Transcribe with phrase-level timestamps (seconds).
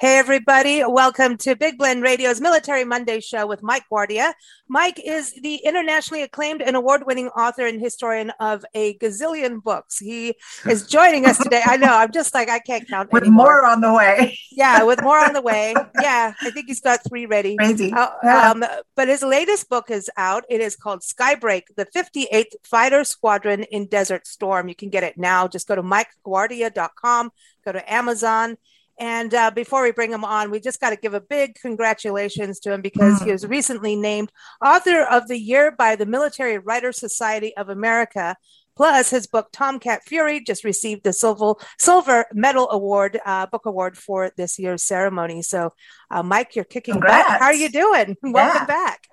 [0.00, 0.84] Hey, everybody.
[0.84, 4.32] Welcome to Big Blend Radio's Military Monday show with Mike Guardia.
[4.68, 9.98] Mike is the internationally acclaimed and award winning author and historian of a gazillion books.
[9.98, 10.36] He
[10.68, 11.62] is joining us today.
[11.66, 13.12] I know, I'm just like, I can't count.
[13.12, 13.46] With anymore.
[13.46, 14.38] more on the way.
[14.52, 15.74] yeah, with more on the way.
[16.00, 17.56] Yeah, I think he's got three ready.
[17.56, 17.92] Crazy.
[17.92, 18.50] Uh, Yeah.
[18.52, 18.64] um,
[18.94, 20.44] but his latest book is out.
[20.48, 24.68] It is called Skybreak, the 58th Fighter Squadron in Desert Storm.
[24.68, 25.48] You can get it now.
[25.48, 27.32] Just go to mikeguardia.com,
[27.64, 28.58] go to Amazon.
[28.98, 32.58] And uh, before we bring him on, we just got to give a big congratulations
[32.60, 34.32] to him because he was recently named
[34.64, 38.36] Author of the Year by the Military Writers Society of America.
[38.76, 43.98] Plus, his book Tomcat Fury just received the Silver Silver Medal Award, uh, book award
[43.98, 45.42] for this year's ceremony.
[45.42, 45.72] So,
[46.12, 47.08] uh, Mike, you're kicking butt.
[47.08, 47.40] Congrats.
[47.40, 48.16] How are you doing?
[48.22, 49.08] Welcome back.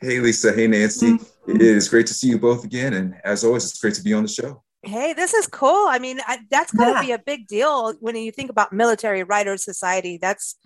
[0.00, 0.52] Hey, Lisa.
[0.52, 1.12] Hey, Nancy.
[1.12, 1.56] Mm-hmm.
[1.56, 2.94] It is great to see you both again.
[2.94, 4.64] And as always, it's great to be on the show.
[4.82, 5.86] Hey, this is cool.
[5.88, 7.00] I mean, I, that's got to Yeah.
[7.00, 10.18] be a big deal when you think about Military Writers Society.
[10.20, 10.56] That's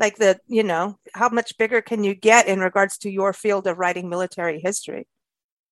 [0.00, 3.66] like the, you know, how much bigger can you get in regards to your field
[3.66, 5.06] of writing military history?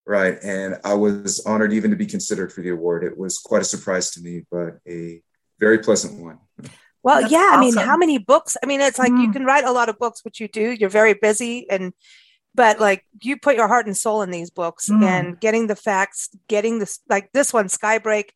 [0.05, 0.37] Right.
[0.43, 3.03] And I was honored even to be considered for the award.
[3.03, 5.21] It was quite a surprise to me, but a
[5.59, 6.39] very pleasant one.
[7.03, 7.49] Well, That's yeah.
[7.53, 8.57] I mean, how many books?
[8.61, 9.33] I mean, it's like you Mm.
[9.33, 10.71] can write a lot of books, which you do.
[10.71, 11.93] You're very busy, and
[12.57, 15.03] but like you put your heart and soul in these books, Mm.
[15.03, 18.29] and getting the facts, getting this like this one, Skybreak.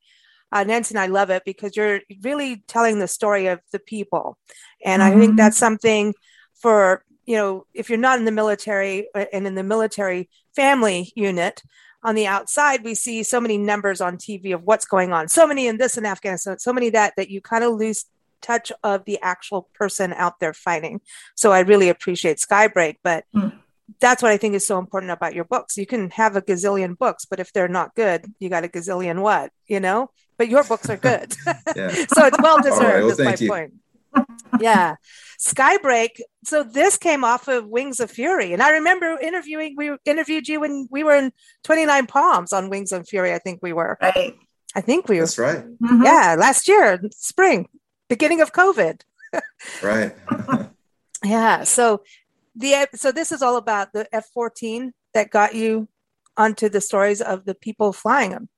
[0.53, 4.37] Uh, Nancy and I love it because you're really telling the story of the people,
[4.85, 5.37] and I think Mhm.
[5.37, 6.13] that's something
[6.61, 11.11] for you know if you're not in the military uh, and in the military family
[11.15, 11.61] unit
[12.03, 15.45] on the outside we see so many numbers on tv of what's going on so
[15.47, 18.05] many in this in afghanistan so many that that you kind of lose
[18.41, 20.99] touch of the actual person out there fighting
[21.35, 23.53] so i really appreciate skybreak but Mm.
[23.99, 26.97] That's what i think is so important about your books you can have a gazillion
[26.97, 30.63] books but if they're not good you got a gazillion what you know but your
[30.63, 33.49] books are good so it's well deserved well, is my you.
[33.49, 33.73] point
[34.59, 34.95] yeah
[35.39, 40.47] skybreak so this came off of wings of fury and i remember interviewing we interviewed
[40.47, 41.31] you when we were in
[41.63, 44.35] 29 palms on wings of fury i think we were Right.
[44.75, 45.63] i think we were That's right.
[45.79, 46.03] Mhm.
[46.03, 47.67] yeah last year spring
[48.09, 49.01] beginning of covid
[49.81, 50.13] Right.
[51.23, 52.03] yeah so
[52.55, 55.87] the so this is all about the f-14 that got you
[56.37, 58.49] onto the stories of the people flying them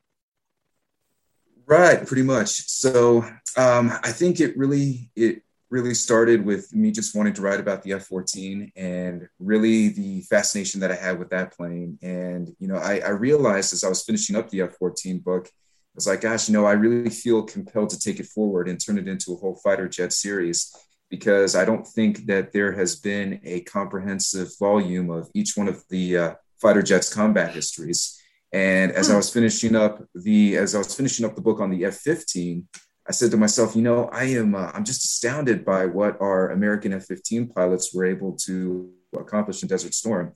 [1.65, 2.05] right.
[2.05, 2.49] Pretty much.
[2.67, 3.25] So
[3.57, 7.81] um, I think it really, it really started with me just wanting to write about
[7.83, 11.97] the F 14 and really the fascination that I had with that plane.
[12.01, 15.47] And, you know, I, I realized as I was finishing up the F 14 book,
[15.47, 18.83] I was like, gosh, you know, I really feel compelled to take it forward and
[18.83, 20.75] turn it into a whole fighter jet series
[21.13, 25.83] because I don't think that there has been a comprehensive volume of each one of
[25.91, 28.19] the uh, fighter jets combat histories.
[28.51, 31.69] And as I was finishing up the as I was finishing up the book on
[31.69, 32.63] the F-15,
[33.07, 36.49] I said to myself, you know, I am uh, I'm just astounded by what our
[36.49, 40.33] American F-15 pilots were able to accomplish in Desert Storm.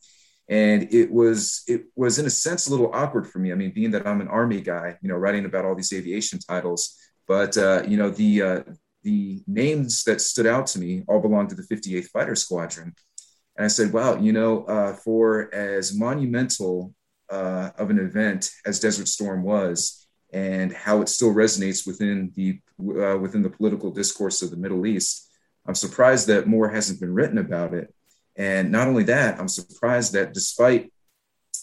[0.47, 3.51] And it was it was in a sense a little awkward for me.
[3.51, 6.37] I mean, being that I'm an Army guy, you know, writing about all these aviation
[6.37, 6.95] titles,
[7.27, 8.59] but uh, you know the uh,
[9.07, 12.93] the names that stood out to me all belonged to the 58th Fighter Squadron.
[13.55, 16.93] And I said, wow, you know, uh, for as monumental
[17.31, 22.59] uh, of an event as Desert Storm was, and how it still resonates within the
[22.79, 25.29] uh, within the political discourse of the Middle East,
[25.65, 27.93] I'm surprised that more hasn't been written about it.
[28.35, 30.91] And not only that, I'm surprised that despite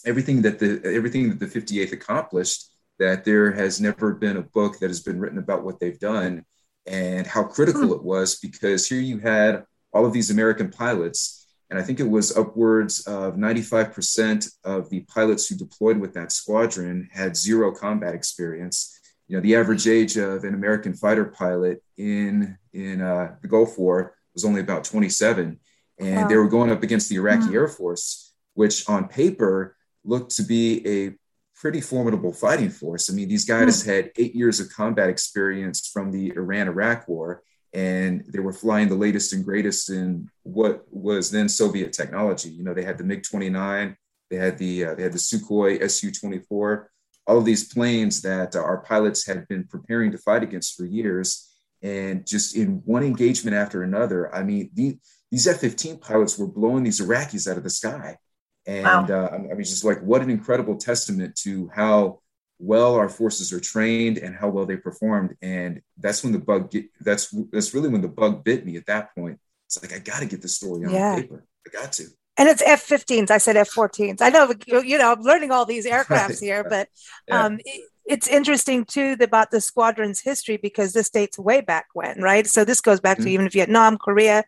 [0.03, 4.79] everything that the everything that the 58th accomplished, that there has never been a book
[4.79, 6.43] that has been written about what they've done
[6.87, 8.35] and how critical it was.
[8.39, 13.01] Because here you had all of these American pilots, and I think it was upwards
[13.07, 18.99] of 95% of the pilots who deployed with that squadron had zero combat experience.
[19.27, 23.77] You know, the average age of an American fighter pilot in in uh, the Gulf
[23.79, 25.59] War was only about 27,
[25.97, 26.27] and Wow.
[26.27, 27.53] they were going up against the Iraqi Mhm.
[27.55, 31.17] Air Force, which on paper looked to be a
[31.65, 33.09] pretty formidable fighting force.
[33.09, 37.41] I mean, these guys had eight years of combat experience from the Iran Iraq War,
[37.73, 42.49] and they were flying the latest and greatest in what was then Soviet technology.
[42.49, 43.97] You know, they had the MiG 29,
[44.29, 46.91] they had the uh, they had the Sukhoi Su 24,
[47.25, 50.85] all of these planes that uh, our pilots had been preparing to fight against for
[50.85, 51.51] years.
[51.81, 54.99] And just in one engagement after another, I mean, the,
[55.31, 58.19] these F 15 pilots were blowing these Iraqis out of the sky.
[58.67, 59.05] And wow.
[59.05, 62.19] uh, I mean, just like what an incredible testament to how
[62.59, 65.35] well our forces are trained and how well they performed.
[65.41, 68.85] And that's when the bug get, that's that's really when the bug bit me at
[68.87, 69.39] that point.
[69.67, 71.15] It's like I got to get the story on yeah.
[71.15, 71.45] paper.
[71.67, 72.05] I got to.
[72.37, 73.31] And it's F-15s.
[73.31, 74.21] I said F-14s.
[74.21, 74.51] I know
[74.81, 76.87] you know I'm learning all these aircrafts here, but
[77.27, 77.45] yeah.
[77.45, 82.21] um, it, it's interesting too about the squadron's history because this dates way back when,
[82.21, 82.45] right?
[82.45, 83.25] So this goes back mm-hmm.
[83.25, 84.43] to even Vietnam, Korea,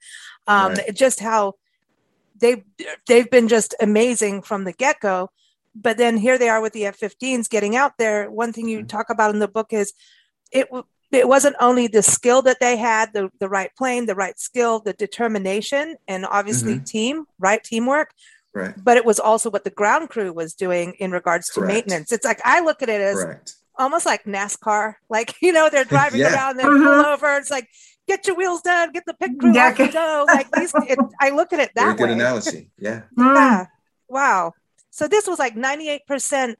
[0.46, 0.94] um, right.
[0.94, 1.54] just how
[2.40, 2.64] they
[3.08, 5.30] they've been just amazing from the get go
[5.80, 8.32] but then here they are with the F-15s getting out there.
[8.32, 8.88] One thing you mm-hmm.
[8.88, 9.94] talk about in the book is
[10.52, 10.68] it
[11.12, 14.80] it wasn't only the skill that they had, the the right plane, the right skill,
[14.80, 16.84] the determination, and obviously mm-hmm.
[16.84, 18.12] team, right teamwork.
[18.54, 18.74] Right.
[18.84, 21.74] But it was also what the ground crew was doing in regards to Correct.
[21.74, 22.12] maintenance.
[22.12, 23.54] It's like I look at it as Correct.
[23.78, 24.96] almost like NASCAR.
[25.10, 26.34] Like you know, they're driving yeah.
[26.34, 27.38] around, they pull over.
[27.38, 27.68] It's like
[28.08, 29.70] get your wheels done, get the pit crew yeah.
[29.70, 30.26] off the go.
[30.28, 31.98] Like these, it, I look at it that Very way.
[31.98, 32.70] Good analogy.
[32.78, 33.02] Yeah.
[33.18, 33.66] yeah.
[33.66, 33.68] Mm.
[34.08, 34.54] Wow.
[34.90, 36.56] So this was like 98%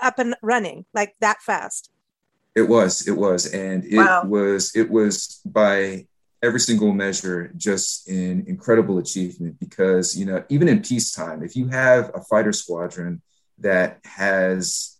[0.00, 1.90] up and running, like that fast.
[2.54, 3.52] It was, it was.
[3.52, 4.24] And it wow.
[4.24, 6.06] was, it was by
[6.42, 11.66] every single measure just an incredible achievement because, you know, even in peacetime, if you
[11.68, 13.22] have a fighter squadron
[13.58, 14.96] that has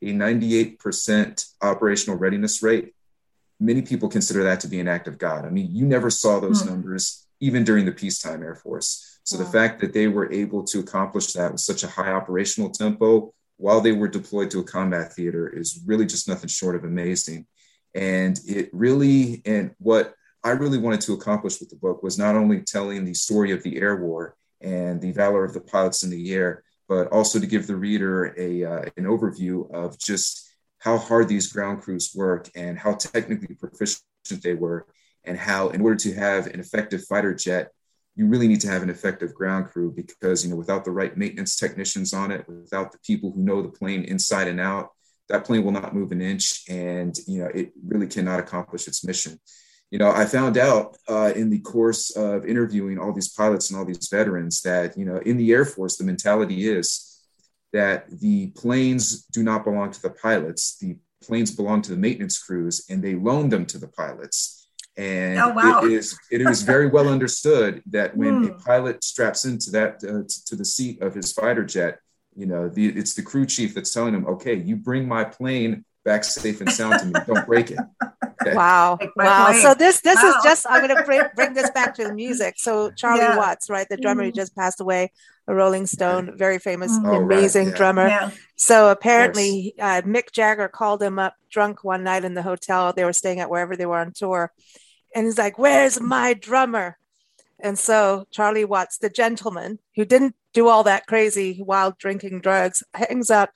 [0.00, 2.94] a 98% operational readiness rate,
[3.60, 5.44] many people consider that to be an act of God.
[5.44, 6.70] I mean, you never saw those mm.
[6.70, 9.20] numbers even during the peacetime Air Force.
[9.24, 12.70] So the fact that they were able to accomplish that with such a high operational
[12.70, 16.84] tempo while they were deployed to a combat theater is really just nothing short of
[16.84, 17.46] amazing.
[17.94, 20.14] And it really, and what
[20.44, 23.62] I really wanted to accomplish with the book was not only telling the story of
[23.62, 27.46] the air war and the valor of the pilots in the air, but also to
[27.46, 30.47] give the reader a, uh, an overview of just
[30.78, 34.02] how hard these ground crews work and how technically proficient
[34.42, 34.86] they were,
[35.24, 37.72] and how, in order to have an effective fighter jet,
[38.18, 41.16] you really need to have an effective ground crew because you know without the right
[41.16, 44.90] maintenance technicians on it without the people who know the plane inside and out
[45.28, 49.04] that plane will not move an inch and you know it really cannot accomplish its
[49.04, 49.38] mission.
[49.90, 53.78] You know i found out uh, in the course of interviewing all these pilots and
[53.78, 57.17] all these veterans that you know in the air force the mentality is
[57.72, 62.38] that the planes do not belong to the pilots the planes belong to the maintenance
[62.38, 64.58] crews and they loan them to the pilots
[64.98, 65.80] and oh, wow.
[65.84, 68.50] it is it is very well understood that when mm.
[68.50, 72.00] a pilot straps into that uh, to the seat of his fighter jet,
[72.34, 75.84] you know, the, it's the crew chief that's telling him, "Okay, you bring my plane
[76.08, 77.12] back safe and sound to me.
[77.26, 77.78] Don't break it."
[78.40, 78.54] Okay.
[78.54, 79.46] Wow, wow.
[79.46, 79.62] Plane.
[79.62, 80.28] So this this wow.
[80.28, 82.54] is just I'm going to bring bring this back to the music.
[82.58, 83.36] So Charlie yeah.
[83.36, 84.26] Watts, right, the drummer mm.
[84.26, 85.12] who just passed away,
[85.46, 87.24] a Rolling Stone, very famous, mm.
[87.24, 87.70] amazing right.
[87.72, 87.76] yeah.
[87.76, 88.08] drummer.
[88.08, 88.30] Yeah.
[88.56, 93.04] So apparently, uh, Mick Jagger called him up drunk one night in the hotel they
[93.04, 94.52] were staying at wherever they were on tour
[95.14, 96.98] and he's like, Where's my drummer?
[97.60, 102.82] And so Charlie Watts, the gentleman who didn't do all that crazy while drinking drugs,
[102.94, 103.50] hangs up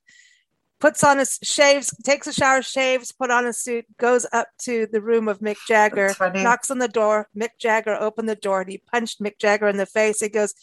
[0.83, 4.89] puts on his shaves, takes a shower, shaves, put on a suit, goes up to
[4.91, 7.29] the room of Mick Jagger, knocks on the door.
[7.37, 10.19] Mick Jagger opened the door and he punched Mick Jagger in the face.
[10.19, 10.55] He goes,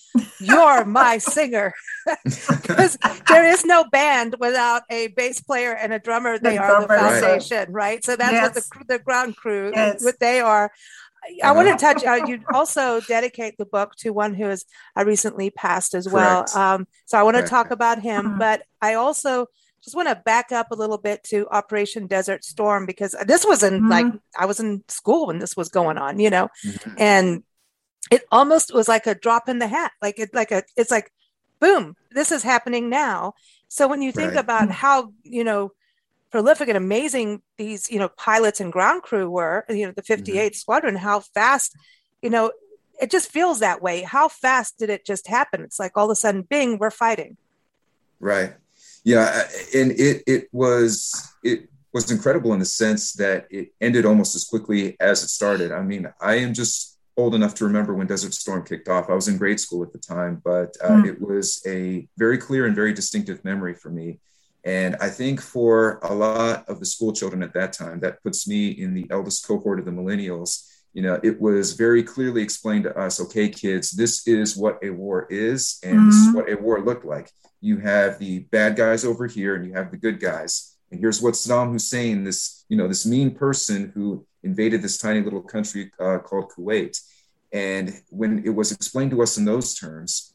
[0.41, 1.73] You're my singer.
[2.23, 2.97] Because
[3.29, 6.37] there is no band without a bass player and a drummer.
[6.37, 7.69] They the are the foundation, right.
[7.69, 8.03] right?
[8.03, 8.55] So that's yes.
[8.67, 10.03] what the, the ground crew, yes.
[10.03, 10.71] what they are.
[11.43, 12.03] I want to touch.
[12.03, 14.65] Uh, you also dedicate the book to one who has
[14.97, 16.45] uh, recently passed as well.
[16.55, 18.39] Um, so I want to talk about him, mm-hmm.
[18.39, 19.47] but I also
[19.89, 23.63] just want to back up a little bit to Operation Desert Storm because this was
[23.63, 23.89] in mm-hmm.
[23.89, 24.05] like
[24.37, 26.93] I was in school when this was going on, you know, mm-hmm.
[26.99, 27.43] and
[28.11, 29.91] it almost was like a drop in the hat.
[29.99, 31.11] Like it, like a, it's like,
[31.59, 33.33] boom, this is happening now.
[33.67, 34.39] So when you think right.
[34.39, 34.73] about mm-hmm.
[34.73, 35.71] how you know
[36.29, 40.23] prolific and amazing these you know pilots and ground crew were, you know, the 58th
[40.23, 40.53] mm-hmm.
[40.53, 41.75] Squadron, how fast,
[42.21, 42.51] you know,
[43.01, 44.03] it just feels that way.
[44.03, 45.63] How fast did it just happen?
[45.63, 47.37] It's like all of a sudden, bing, we're fighting.
[48.19, 48.53] Right
[49.03, 49.43] yeah
[49.75, 54.43] and it it was it was incredible in the sense that it ended almost as
[54.43, 58.33] quickly as it started i mean i am just old enough to remember when desert
[58.33, 61.07] storm kicked off i was in grade school at the time but uh, mm.
[61.07, 64.19] it was a very clear and very distinctive memory for me
[64.63, 68.47] and i think for a lot of the school children at that time that puts
[68.47, 72.83] me in the eldest cohort of the millennials you know it was very clearly explained
[72.83, 76.05] to us okay kids this is what a war is and mm-hmm.
[76.07, 76.35] this is mm-hmm.
[76.35, 79.91] what a war looked like you have the bad guys over here and you have
[79.91, 80.77] the good guys.
[80.91, 85.21] And here's what Saddam Hussein, this, you know, this mean person who invaded this tiny
[85.21, 86.99] little country uh, called Kuwait.
[87.51, 90.33] And when it was explained to us in those terms,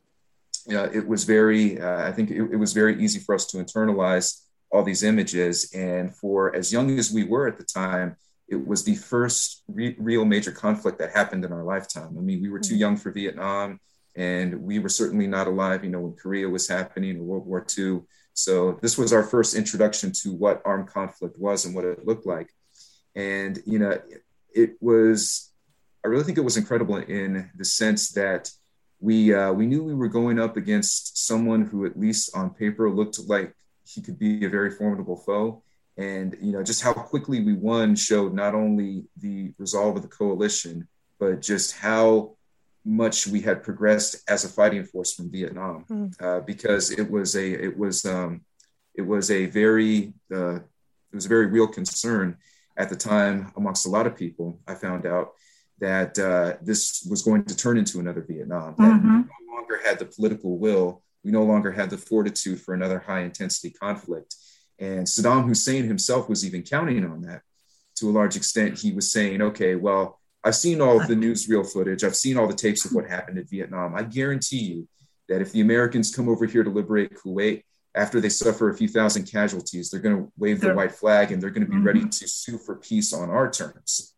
[0.71, 3.59] uh, it was very, uh, I think it, it, was very easy for us to
[3.59, 5.73] internalize all these images.
[5.75, 8.17] And for as young as we were at the time,
[8.49, 12.17] it was the first re- real major conflict that happened in our lifetime.
[12.17, 12.81] I mean, we were too mm-hmm.
[12.81, 13.81] young for Vietnam,
[14.17, 17.67] and we were certainly not alive, you know, when Korea was happening or World War
[17.77, 18.03] II.
[18.33, 22.27] So this was our first introduction to what armed conflict was and what it looked
[22.27, 22.51] like.
[23.15, 23.99] And, you know,
[24.53, 25.53] it was,
[26.05, 28.51] I really think it was incredible in the sense that
[29.01, 32.91] we, uh, we knew we were going up against someone who, at least on paper,
[32.91, 33.55] looked like
[33.87, 35.63] he could be a very formidable foe.
[35.97, 40.09] And, you know, just how quickly we won showed not only the resolve of the
[40.09, 40.89] coalition,
[41.21, 42.34] but just how
[42.85, 46.23] much we had progressed as a fighting force from Vietnam, mm.
[46.23, 48.43] uh, because it was a it was um,
[48.95, 52.37] it was a very uh, it was a very real concern
[52.77, 54.61] at the time amongst a lot of people.
[54.67, 55.33] I found out
[55.79, 58.75] that uh, this was going to turn into another Vietnam.
[58.79, 59.23] That mm-hmm.
[59.23, 61.03] we no longer had the political will.
[61.25, 64.35] We no longer had the fortitude for another high intensity conflict.
[64.79, 67.43] And Saddam Hussein himself was even counting on that
[67.97, 68.79] to a large extent.
[68.79, 72.05] He was saying, okay, well, I've seen all of the newsreel footage.
[72.05, 73.95] I've seen all the tapes of what happened in Vietnam.
[73.95, 74.89] I guarantee you
[75.29, 77.63] that if the Americans come over here to liberate Kuwait,
[77.97, 81.41] after they suffer a few thousand casualties, they're going to wave the white flag and
[81.41, 81.87] they're going to be mm-hmm.
[81.87, 84.15] ready to sue for peace on our terms.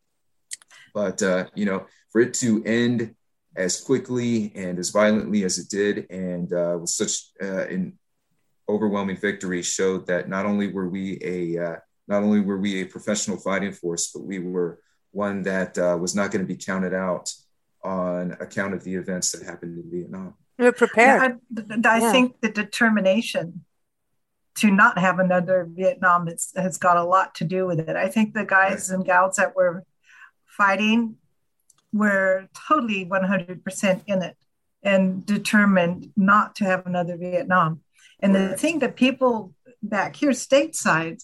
[0.94, 3.14] But, uh, you know, for it to end
[3.54, 7.98] as quickly and as violently as it did and uh, with such uh, an
[8.68, 11.76] overwhelming victory showed that not only were we a uh,
[12.08, 14.78] not only were we a professional fighting force, but we were
[15.16, 17.32] one that uh, was not going to be counted out
[17.82, 20.34] on account of the events that happened in Vietnam.
[20.58, 21.40] We're prepared.
[21.50, 22.12] Yeah, I, I yeah.
[22.12, 23.64] think the determination
[24.56, 27.96] to not have another Vietnam is, has got a lot to do with it.
[27.96, 28.96] I think the guys right.
[28.96, 29.84] and gals that were
[30.46, 31.16] fighting
[31.92, 34.36] were totally 100% in it
[34.82, 37.80] and determined not to have another Vietnam.
[38.20, 38.50] And right.
[38.50, 41.22] the thing that people back here stateside,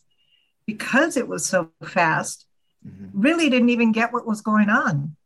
[0.67, 2.47] because it was so fast,
[2.87, 3.21] mm-hmm.
[3.21, 5.17] really didn't even get what was going on.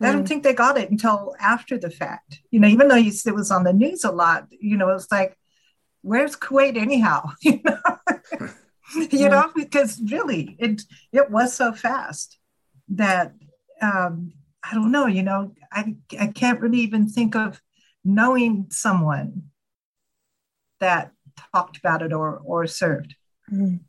[0.00, 0.08] Mm.
[0.08, 2.40] I don't think they got it until after the fact.
[2.50, 5.10] You know, even though you, it was on the news a lot, you know, it's
[5.10, 5.36] like,
[6.02, 7.30] where's Kuwait anyhow?
[7.42, 8.48] you know,
[9.10, 12.38] you know, because really, it it was so fast
[12.90, 13.34] that
[13.82, 15.06] um, I don't know.
[15.06, 17.60] You know, I I can't really even think of
[18.04, 19.44] knowing someone
[20.80, 21.12] that
[21.52, 23.14] talked about it or or served.
[23.52, 23.80] Mm.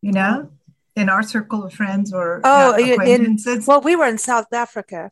[0.00, 0.50] You know,
[0.96, 5.10] in our circle of friends or oh in, well we were in south africa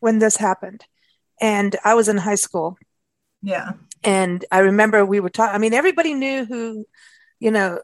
[0.00, 0.84] when this happened
[1.40, 2.76] and i was in high school
[3.42, 3.72] yeah
[4.02, 6.84] and i remember we were talking i mean everybody knew who
[7.38, 7.80] you know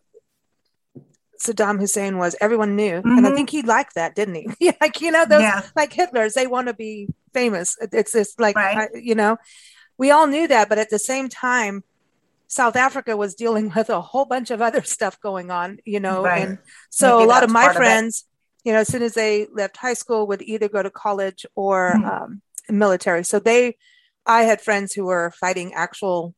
[1.41, 3.09] saddam hussein was everyone knew mm-hmm.
[3.09, 3.37] and i mm-hmm.
[3.37, 5.62] think he liked that didn't he like you know those yeah.
[5.76, 8.91] like hitlers they want to be famous it's just like right.
[8.95, 9.37] you know
[9.99, 11.83] we all knew that but at the same time
[12.52, 16.23] South Africa was dealing with a whole bunch of other stuff going on, you know.
[16.23, 16.47] Right.
[16.47, 16.59] And
[16.90, 19.78] so Maybe a lot of my friends, of you know, as soon as they left
[19.78, 22.04] high school, would either go to college or mm-hmm.
[22.04, 23.25] um, military.
[23.25, 23.78] So they,
[24.26, 26.35] I had friends who were fighting actual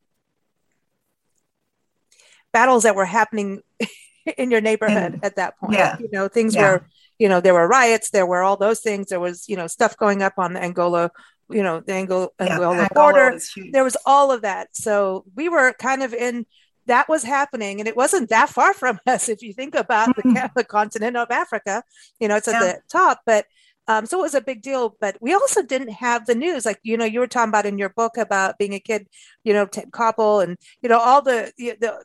[2.52, 3.62] battles that were happening
[4.38, 5.73] in your neighborhood at that point.
[5.73, 5.97] Yeah.
[5.99, 6.62] You know, things yeah.
[6.62, 9.09] were, you know, there were riots, there were all those things.
[9.09, 11.11] There was, you know, stuff going up on the Angola
[11.50, 13.38] you know the Angola, yeah, Angola border.
[13.72, 14.76] There was all of that.
[14.76, 16.46] So we were kind of in
[16.86, 20.34] that was happening, and it wasn't that far from us if you think about mm-hmm.
[20.34, 21.82] the, the, continent of Africa.
[22.20, 22.72] You know, it's at yeah.
[22.72, 23.46] the top, but
[23.86, 24.96] um, so it was a big deal.
[25.00, 27.78] But we also didn't have the news, like you know, you were talking about in
[27.78, 29.06] your book about being a kid.
[29.44, 32.02] You know, Ted Koppel and you know all the the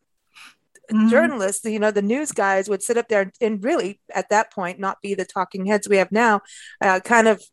[0.92, 1.10] Mm-hmm.
[1.10, 4.80] journalists, you know, the news guys would sit up there and really at that point
[4.80, 6.42] not be the talking heads we have now,
[6.82, 7.44] uh, kind of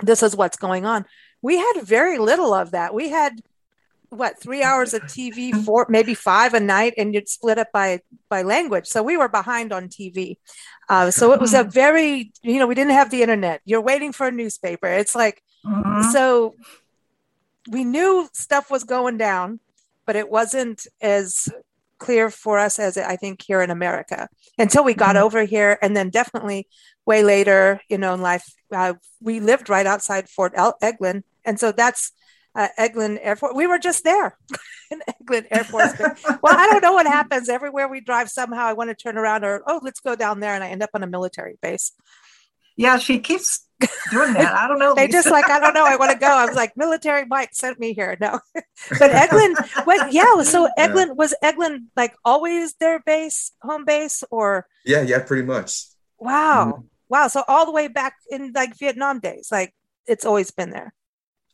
[0.00, 1.04] this is what's going on.
[1.42, 2.94] We had very little of that.
[2.94, 3.40] We had
[4.10, 8.00] what three hours of TV, four maybe five a night, and you'd split up by
[8.28, 8.86] by language.
[8.86, 10.36] So we were behind on TV.
[10.88, 13.60] Uh, so it was a very you know we didn't have the internet.
[13.64, 14.86] You're waiting for a newspaper.
[14.86, 16.12] It's like uh-huh.
[16.12, 16.54] so
[17.68, 19.60] we knew stuff was going down,
[20.06, 21.48] but it wasn't as
[21.98, 24.28] clear for us as I think here in America
[24.58, 25.24] until we got mm-hmm.
[25.24, 26.68] over here, and then definitely
[27.06, 31.58] way later, you know, in life, uh, we lived right outside Fort El- Eglin, and
[31.58, 32.12] so that's
[32.54, 33.54] uh, Eglin Air Force.
[33.54, 34.36] We were just there
[34.90, 35.92] in Eglin Air Force.
[36.42, 37.48] well, I don't know what happens.
[37.48, 40.54] Everywhere we drive, somehow I want to turn around, or oh, let's go down there,
[40.54, 41.92] and I end up on a military base.
[42.78, 43.66] Yeah, she keeps
[44.10, 44.54] doing that.
[44.54, 44.94] I don't know.
[44.94, 45.84] they just like, I don't know.
[45.84, 46.28] I want to go.
[46.28, 48.16] I was like, military Mike sent me here.
[48.20, 50.12] No, but Eglin, what?
[50.12, 50.42] Yeah.
[50.44, 51.12] So Eglin yeah.
[51.12, 54.66] was Eglin like always their base, home base, or?
[54.86, 55.82] Yeah, yeah, pretty much.
[56.20, 56.84] Wow.
[57.08, 57.26] wow.
[57.26, 59.74] So all the way back in like Vietnam days, like
[60.06, 60.94] it's always been there.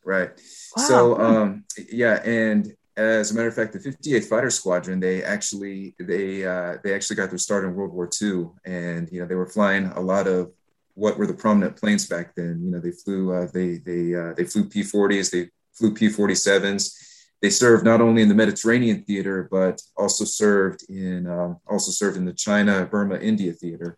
[0.05, 0.29] Right.
[0.77, 0.83] Wow.
[0.83, 5.95] So um, yeah, and as a matter of fact, the 58th Fighter Squadron, they actually
[5.99, 9.33] they uh, they actually got their start in World War II, and you know they
[9.33, 10.51] were flying a lot of
[10.95, 12.61] what were the prominent planes back then.
[12.63, 16.95] You know they flew uh, they they uh, they flew P-40s, they flew P-47s.
[17.41, 22.17] They served not only in the Mediterranean theater, but also served in um, also served
[22.17, 23.97] in the China, Burma, India theater.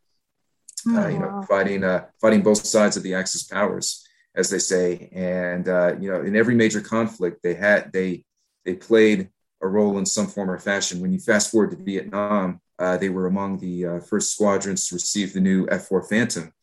[0.88, 1.42] Uh, you know, wow.
[1.48, 5.10] fighting uh, fighting both sides of the Axis powers as they say.
[5.12, 8.24] And uh, you know, in every major conflict, they had they
[8.64, 9.30] they played
[9.62, 11.02] a role in some form or fashion.
[11.02, 14.96] When you fast forward to Vietnam, uh, they were among the uh, first squadrons to
[14.96, 16.54] receive the new F-4 Phantom.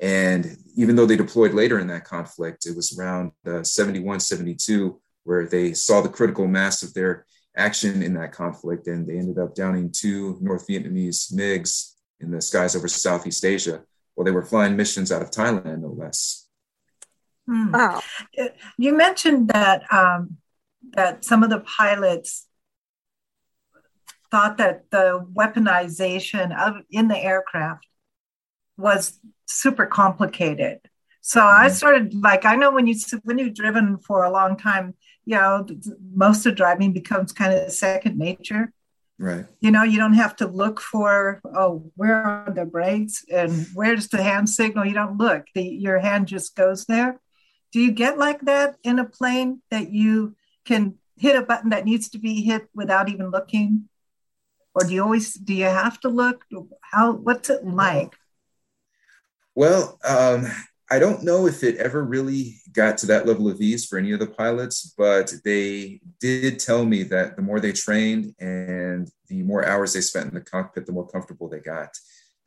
[0.00, 5.00] And even though they deployed later in that conflict, it was around uh, 71, 72,
[5.22, 8.88] where they saw the critical mass of their action in that conflict.
[8.88, 13.82] And they ended up downing two North Vietnamese MiGs in the skies over Southeast Asia
[14.14, 16.48] while they were flying missions out of Thailand, no less.
[17.46, 17.72] Hmm.
[17.72, 18.02] Wow.
[18.78, 20.38] You mentioned that um,
[20.92, 22.46] that some of the pilots
[24.30, 27.86] thought that the weaponization of in the aircraft
[28.76, 30.80] was super complicated.
[31.20, 31.74] So I Mhm.
[31.74, 35.66] started like I know when you when you've driven for a long time, you know,
[36.14, 38.72] most of driving becomes kind of second nature.
[39.18, 39.46] Right.
[39.60, 44.08] You know, you don't have to look for oh, where are the brakes and where's
[44.08, 44.84] the hand signal.
[44.84, 45.46] You don't look.
[45.54, 47.20] The your hand just goes there.
[47.72, 51.84] Do you get like that in a plane that you can hit a button that
[51.84, 53.88] needs to be hit without even looking?
[54.74, 56.44] Or do you always do you have to look?
[56.82, 58.14] How what's it like?
[59.54, 60.46] Well, um,
[60.90, 64.12] I don't know if it ever really got to that level of ease for any
[64.12, 69.42] of the pilots, but they did tell me that the more they trained and the
[69.42, 71.90] more hours they spent in the cockpit, the more comfortable they got.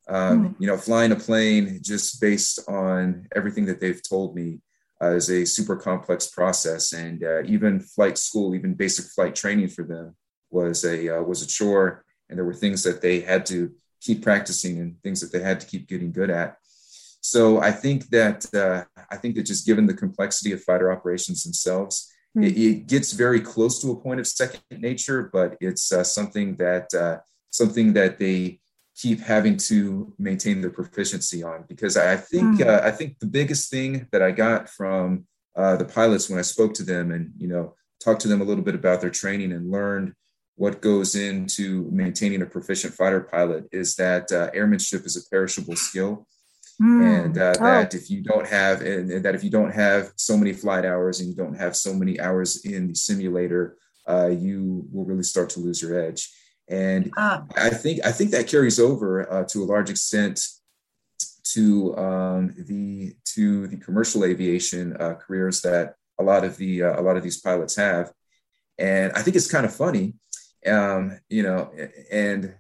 [0.08, 4.62] Um, You know, flying a plane just based on everything that they've told me
[5.02, 9.70] uh, is a super complex process, and uh, even flight school, even basic flight training
[9.70, 10.16] for them
[10.50, 14.24] was a uh, was a chore, and there were things that they had to keep
[14.24, 16.58] practicing and things that they had to keep getting good at.
[17.22, 21.44] So I think that uh, I think that just given the complexity of fighter operations
[21.44, 22.44] themselves, Hmm.
[22.44, 26.56] it, it gets very close to a point of second nature, but it's uh, something
[26.58, 27.18] that uh,
[27.50, 28.60] something that they
[28.96, 31.66] keep having to maintain their proficiency on.
[31.68, 32.70] Because I think Hmm.
[32.70, 35.26] uh, I think the biggest thing that I got from
[35.56, 38.44] uh, the pilots when I spoke to them and you know talked to them a
[38.44, 40.14] little bit about their training and learned
[40.56, 45.76] what goes into maintaining a proficient fighter pilot is that uh, airmanship is a perishable
[45.76, 46.28] skill
[46.80, 47.02] Hmm.
[47.02, 47.64] and uh, Oh.
[47.64, 50.86] that if you don't have and, and that if you don't have so many flight
[50.86, 55.24] hours and you don't have so many hours in the simulator uh, you will really
[55.24, 56.30] start to lose your edge
[56.70, 60.46] and Ah, i think i think that carries over uh, to a large extent
[61.44, 67.00] to um, the to the commercial aviation uh, careers that a lot of the uh,
[67.00, 68.12] a lot of these pilots have
[68.78, 70.14] and i think it's kind of funny
[70.68, 71.72] um, you know
[72.12, 72.54] and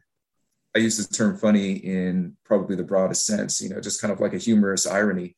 [0.77, 4.19] I use the term funny in probably the broadest sense, you know, just kind of
[4.19, 5.35] like a humorous irony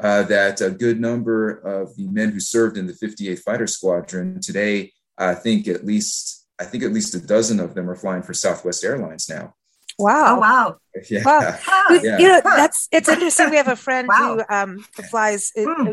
[0.00, 4.40] uh, that a good number of the men who served in the 58th Fighter Squadron
[4.40, 8.22] today, I think at least I think at least a dozen of them are flying
[8.22, 9.54] for Southwest Airlines now.
[9.96, 10.36] Wow.
[10.36, 10.76] oh wow.
[11.08, 11.56] Yeah, Wow.
[11.68, 12.18] Ah, Yeah.
[12.18, 13.50] You know, that's it's interesting.
[13.50, 14.38] We have a friend Wow.
[14.38, 15.92] who um who flies it- Hmm.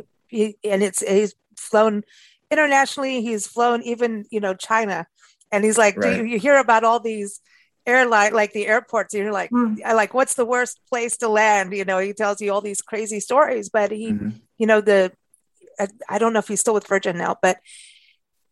[0.72, 2.04] and it's he's flown
[2.50, 3.22] internationally.
[3.22, 5.06] He's flown even you know China,
[5.52, 6.18] and he's like, do Right.
[6.18, 7.40] you, you hear about all these
[7.88, 9.14] airline like the airports?
[9.14, 9.50] You're like.
[9.86, 11.74] I like what's the worst place to land?
[11.74, 14.34] You know, he tells you all these crazy stories, but he Mhm.
[14.58, 15.12] you know the
[15.80, 17.58] I, I don't know if he's still with Virgin now, but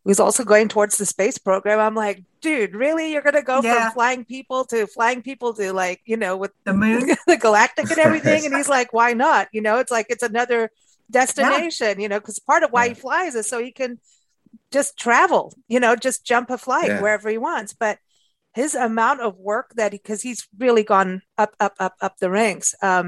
[0.04, 1.80] he was also going towards the space program.
[1.80, 3.12] I'm like, dude, really?
[3.12, 3.74] You're gonna go Yeah.
[3.86, 7.10] from flying people to flying people to like you know with The moon.
[7.26, 10.70] the galactic and everything and he's like why not you know it's like it's another
[11.10, 12.94] destination you know because part of why Yeah.
[12.94, 13.98] he flies is so he can
[14.72, 17.00] just travel you know just jump a flight Yeah.
[17.02, 17.98] wherever he wants but
[18.60, 22.30] his amount of work that he because he's really gone up up up up the
[22.40, 23.06] ranks um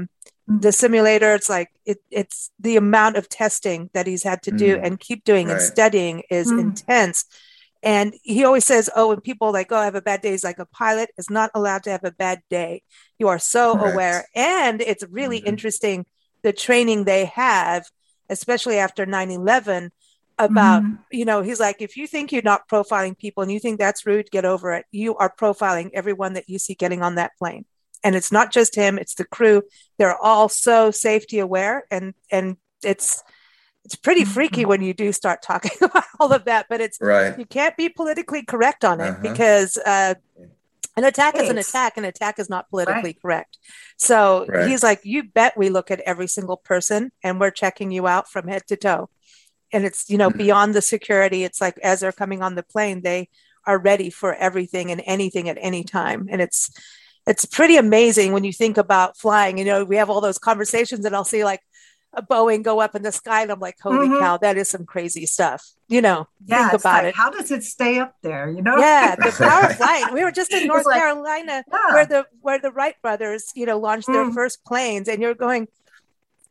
[0.49, 0.61] Mhm.
[0.65, 4.69] the simulator it's like it, it's the amount of testing that he's had to do
[4.77, 4.83] Mm.
[4.85, 6.59] and keep doing and studying is Mm.
[6.65, 7.17] intense
[7.81, 10.43] and he always says oh when people like oh i have a bad day he's
[10.49, 12.71] like a pilot is not allowed to have a bad day
[13.19, 13.93] you are so Correct.
[13.93, 15.47] aware and it's really Mhm.
[15.51, 15.99] interesting
[16.45, 17.81] the training they have
[18.37, 19.81] especially after 9-11
[20.39, 20.97] about Mhm.
[21.11, 24.05] you know he's like if you think you're not profiling people and you think that's
[24.05, 27.65] rude get over it you are profiling everyone that you see getting on that plane
[28.03, 29.61] and it's not just him it's the crew
[29.97, 33.21] they're all so safety aware and and it's
[33.85, 37.37] it's pretty freaky when you do start talking about all of that but it's right.
[37.37, 39.21] you can't be politically correct on it Uh-huh.
[39.21, 40.13] because uh,
[40.97, 43.21] An attack Hey, is an attack, and attack is not politically Right.
[43.21, 43.57] correct.
[43.97, 44.67] So Right.
[44.67, 48.29] he's like, You bet we look at every single person and we're checking you out
[48.29, 49.09] from head to toe.
[49.71, 50.37] And it's, you know, Mhm.
[50.37, 53.29] beyond the security, it's like as they're coming on the plane, they
[53.65, 56.27] are ready for everything and anything at any time.
[56.31, 56.71] And it's,
[57.27, 59.57] it's pretty amazing when you think about flying.
[59.57, 61.61] You know, we have all those conversations, and I'll see like
[62.13, 64.19] a Boeing go up in the sky, and I'm like, holy Mhm.
[64.19, 65.63] cow, that is some crazy stuff.
[65.87, 67.15] You know, Yeah, think about like, it.
[67.15, 68.49] How does it stay up there?
[68.49, 68.77] You know?
[68.79, 69.75] Yeah, the power Right.
[69.77, 70.13] flight.
[70.13, 71.93] We were just in North like- Carolina Yeah.
[71.93, 74.33] where the where the Wright brothers, you know, launched their Mm.
[74.33, 75.67] first planes, and you're going,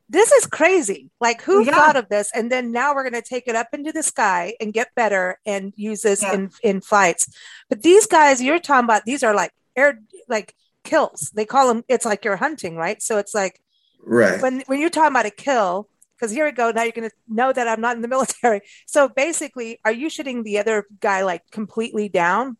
[0.09, 1.11] this is crazy.
[1.21, 1.73] Like, who Yeah.
[1.73, 2.31] thought of this?
[2.35, 5.39] And then now we're going to take it up into the sky and get better
[5.45, 6.35] and use this Yeah.
[6.35, 7.29] in in flights.
[7.69, 11.31] But these guys you're talking about, these are like air like kills.
[11.35, 11.85] They call them.
[11.89, 13.03] It's like you're hunting, right?
[13.03, 13.61] So it's like
[14.03, 14.41] Right.
[14.41, 15.89] when when you're talking about a kill.
[16.17, 16.73] Because here we go.
[16.73, 18.63] Now you're going to know that I'm not in the military.
[18.87, 22.57] So basically, are you shooting the other guy like completely down?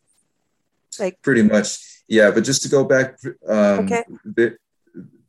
[0.97, 1.77] Like, Pretty much.
[2.07, 2.31] Yeah.
[2.31, 4.03] But just to go back um, Okay.
[4.23, 4.55] ve-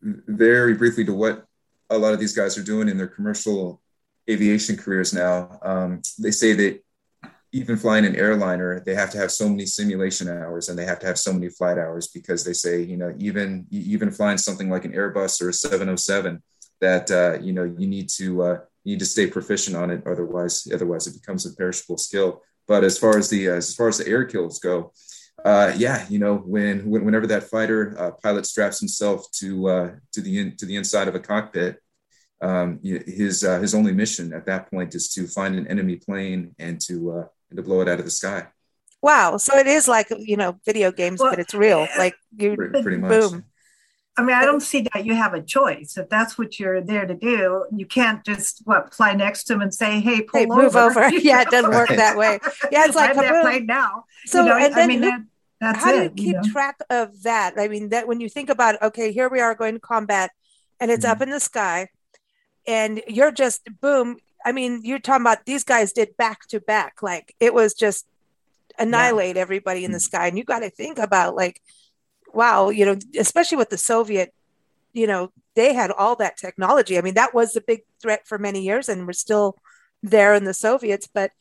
[0.03, 1.45] very briefly to what
[1.91, 3.83] a lot of these guys are doing in their commercial
[4.29, 6.83] aviation careers now, um, they say that
[7.53, 11.01] even flying an airliner, they have to have so many simulation hours and they have
[11.01, 14.71] to have so many flight hours because they say, you know, even even flying something
[14.71, 16.41] like an Airbus or a 707,
[16.81, 20.07] that uh, you know you need to uh, you need to stay proficient on it,
[20.07, 22.43] otherwise otherwise it becomes a perishable skill.
[22.69, 24.93] But as far as the as far as the air kills go,
[25.45, 29.91] uh, yeah, you know when, when whenever that fighter uh, pilot straps himself to uh,
[30.13, 31.79] to the in, to the inside of a cockpit,
[32.41, 36.55] um, his uh, his only mission at that point is to find an enemy plane
[36.59, 38.47] and to uh, and to blow it out of the sky.
[39.03, 39.37] wow.
[39.37, 41.87] So it is like, you know, video games, Well, but it's real.
[41.99, 43.21] Like you, Pretty, pretty much.
[43.21, 43.45] boom.
[44.17, 45.97] I mean, I don't see that you have a choice.
[45.97, 49.63] If that's what you're there to do, you can't just what fly next to them
[49.63, 51.09] and say, "Hey, pull Hey, move over." over.
[51.23, 52.39] Yeah, it doesn't work that way.
[52.71, 54.05] Yeah, it's like I'm that plane now.
[54.27, 55.21] So, you know, and I then mean, who- that,
[55.61, 56.17] that's how do you it.
[56.17, 56.43] keep know?
[56.53, 57.55] track of that?
[57.59, 60.31] I mean, that when you think about, okay, here we are going to combat
[60.81, 61.13] and it's Mm-hmm.
[61.13, 61.89] up in the sky
[62.67, 64.17] and you're just boom.
[64.45, 67.03] I mean, you're talking about these guys did back to back.
[67.03, 68.07] Like it was just
[68.79, 69.87] annihilate everybody Mm-hmm.
[69.87, 70.29] in the sky.
[70.29, 71.61] And you got to think about like,
[72.33, 74.33] wow, you know, especially with the Soviet,
[74.93, 76.97] you know, they had all that technology.
[76.97, 79.57] I mean, that was the big threat for many years and we're still
[80.03, 81.33] there in the Soviets, but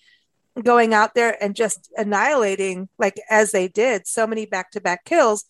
[0.62, 5.46] going out there and just annihilating like as they did so many back-to-back kills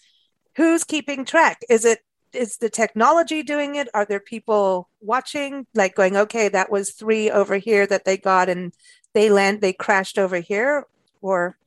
[0.55, 1.99] who's keeping track is it
[2.33, 7.31] is the technology doing it are there people watching like going okay that was three
[7.31, 8.73] over here that they got and
[9.13, 10.85] they land they crashed over here
[11.21, 11.57] or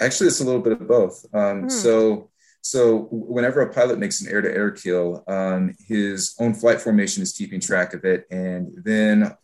[0.00, 1.26] Actually, it's a little bit of both.
[1.34, 1.68] Um, Hmm.
[1.68, 2.30] So,
[2.62, 7.60] so whenever a pilot makes an air-to-air kill, um, his own flight formation is keeping
[7.60, 9.34] track of it, and then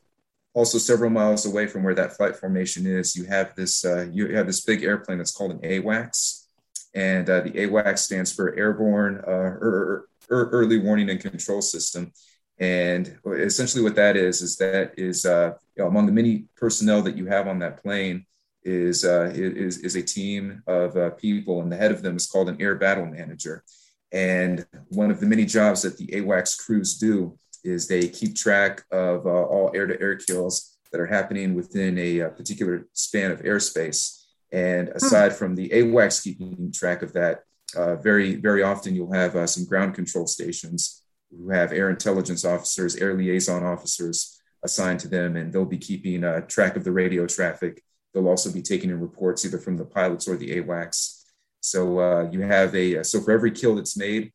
[0.57, 4.35] also several miles away from where that flight formation is, you have this uh, you
[4.35, 6.47] have this big airplane that's called an AWACS,
[6.95, 12.11] and uh, the AWACS stands for Airborne uh, er, er, Early Warning and Control System.
[12.59, 17.03] And essentially, what that is is that is uh, you know, among the many personnel
[17.03, 18.25] that you have on that plane
[18.63, 22.27] is uh, is is a team of uh, people, and the head of them is
[22.27, 23.63] called an air battle manager.
[24.11, 28.85] And one of the many jobs that the AWACS crews do is they keep track
[28.91, 34.25] of uh, all air-to-air kills that are happening within a, uh particular span of airspace.
[34.53, 37.43] And aside from the AWACS keeping track of that,
[37.75, 42.45] uh, very very often you'll have uh, some ground control stations who have air intelligence
[42.45, 46.93] officers, air liaison officers assigned to them, and they'll be keeping uh, track of the
[46.93, 47.83] radio traffic.
[48.15, 51.25] They'll also be taking in reports either from the pilots or the AWACS.
[51.61, 54.33] So uh, you have a so for every kill that's made,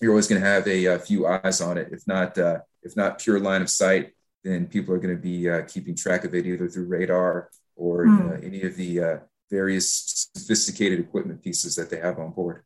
[0.00, 1.88] you're always going to have a, a, few eyes on it.
[1.92, 5.48] If not, uh, if not pure line of sight, then people are going to be
[5.48, 8.16] uh, keeping track of it either through radar or Hmm.
[8.16, 9.18] you know, any of the uh,
[9.50, 12.62] various sophisticated equipment pieces that they have on board.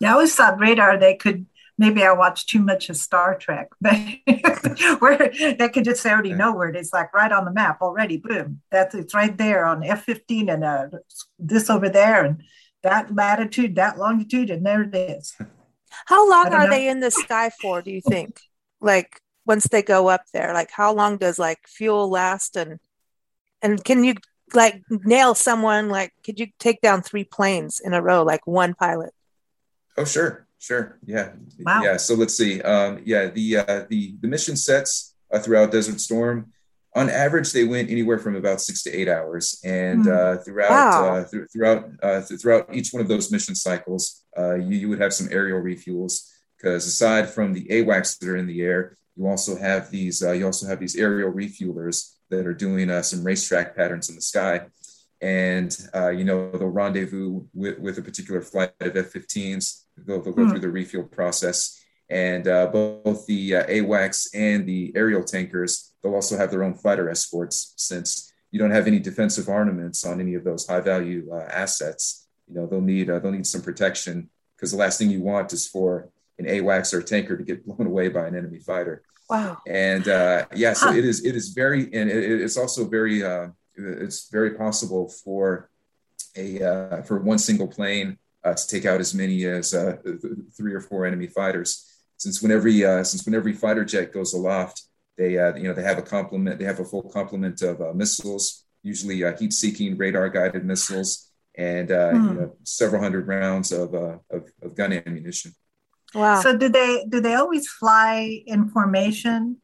[0.00, 1.46] Yeah, I always thought radar they could.
[1.78, 3.98] Maybe I watched too much of Star Trek, but
[4.98, 8.16] where they could just already know where it is, like right on the map already.
[8.16, 10.88] Boom, that's it's right there on F fifteen and uh,
[11.38, 12.42] this over there and
[12.82, 15.36] that latitude, that longitude, and there it is.
[16.06, 16.70] how long are know.
[16.70, 18.40] they in the sky for do you think
[18.80, 22.78] like once they go up there like how long does like fuel last and
[23.62, 24.14] and can you
[24.54, 28.74] like nail someone like could you take down three planes in a row like one
[28.74, 29.12] pilot
[29.98, 31.82] Oh, sure, sure, yeah, Wow.
[31.82, 31.96] yeah.
[31.96, 32.60] So let's see.
[32.60, 36.52] Um, yeah, the uh, the the mission sets uh, throughout Desert Storm,
[36.94, 40.12] on average, they went anywhere from about six to eight hours, and Hmm.
[40.12, 41.14] uh, throughout Wow.
[41.16, 44.88] uh, th- throughout uh, th- throughout each one of those mission cycles, uh, you, you
[44.88, 48.96] would have some aerial refuels because aside from the AWACS that are in the air,
[49.16, 53.02] you also have these uh, you also have these aerial refuelers that are doing uh,
[53.02, 54.66] some racetrack patterns in the sky.
[55.22, 59.84] and uh, you know they'll rendezvous with, with a particular flight of F-15s.
[59.96, 60.50] They'll, they'll go mm.
[60.50, 66.14] through the refuel process, and uh, both the uh, AWACS and the aerial tankers they'll
[66.14, 70.34] also have their own fighter escorts since you don't have any defensive armaments on any
[70.34, 72.25] of those high value uh, assets.
[72.48, 75.52] You know they'll need uh, they'll need some protection because the last thing you want
[75.52, 79.02] is for an AWACS or tanker to get blown away by an enemy fighter.
[79.28, 79.58] Wow.
[79.66, 80.96] And uh, yeah, so huh.
[80.96, 83.22] it is it is very and it, it's also very
[83.76, 85.68] it's very possible for
[86.36, 89.96] a uh, for one single plane uh, to take out as many as uh,
[90.56, 91.84] three or four enemy fighters.
[92.16, 94.82] Since when every uh, since when every fighter jet goes aloft,
[95.16, 97.92] they uh, you know they have a complement they have a full complement of uh,
[97.92, 101.25] missiles, usually heat-seeking radar guided missiles,
[101.56, 102.28] and hmm.
[102.28, 105.52] you know, several hundred rounds of, of, of gun ammunition.
[106.14, 106.40] Wow.
[106.40, 109.58] So do they do they always fly in formation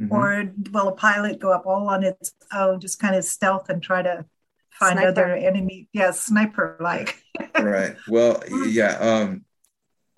[0.00, 0.12] Mm-hmm.
[0.12, 3.80] Or will a pilot go up all on its own, just kind of stealth and
[3.82, 4.24] try to
[4.70, 5.08] find sniper.
[5.08, 5.88] other enemy?
[5.92, 7.22] Yeah, sniper like.
[7.54, 7.94] right.
[8.08, 8.98] Well, yeah.
[8.98, 9.44] Um,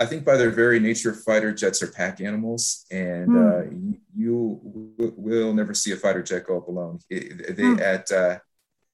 [0.01, 3.37] I think by their very nature, fighter jets are pack animals, and mm.
[3.37, 4.61] uh, you, you
[4.99, 7.01] w- will never see a fighter jet go up alone.
[7.09, 7.81] It, they mm.
[7.81, 8.39] at, uh,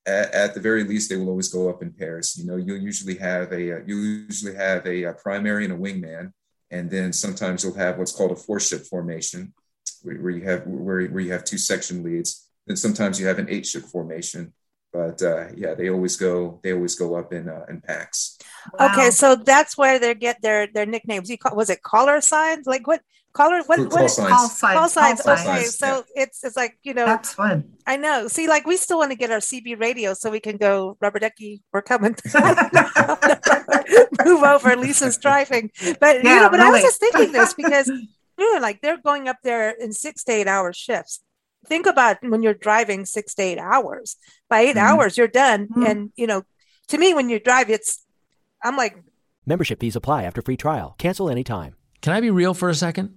[0.07, 2.37] at at the very least, they will always go up in pairs.
[2.37, 5.77] You know, you'll usually have a uh, you usually have a, a primary and a
[5.77, 6.33] wingman,
[6.71, 9.55] and then sometimes you'll have what's called a four ship formation,
[10.03, 12.49] where you have where, where you have two section leads.
[12.67, 14.53] Then sometimes you have an eight ship formation.
[14.93, 18.39] But uh, yeah, they always go they always go up in uh, in packs.
[18.79, 18.93] Wow.
[18.93, 21.31] Okay, so that's where they get their their nicknames.
[21.31, 22.67] You call, was it color signs?
[22.67, 23.01] Like what
[23.33, 23.63] color?
[23.67, 24.29] What, call, what signs.
[24.29, 24.79] call signs?
[24.79, 25.23] Call signs.
[25.23, 26.23] Call okay, signs, so yeah.
[26.23, 27.73] it's it's like you know that's fun.
[27.87, 28.29] I know.
[28.29, 31.19] See, like we still want to get our CB radio so we can go rubber
[31.19, 31.63] ducky.
[31.73, 32.17] We're coming.
[34.25, 34.77] Move over.
[34.77, 36.51] Lisa's driving, but yeah, you know.
[36.51, 36.69] But really.
[36.69, 37.91] I was just thinking this because
[38.61, 41.21] like they're going up there in six to eight hour shifts.
[41.67, 44.17] Think about when you're driving six to eight hours.
[44.49, 44.79] By 8 mm-hmm.
[44.79, 45.69] hours, you're done.
[45.69, 45.87] Mm-hmm.
[45.87, 46.43] And you know,
[46.89, 48.05] to me, when you drive, it's
[48.63, 48.97] I'm like
[49.47, 50.95] membership fees apply after free trial.
[50.99, 51.77] Cancel anytime.
[52.01, 53.17] Can I be real for a second?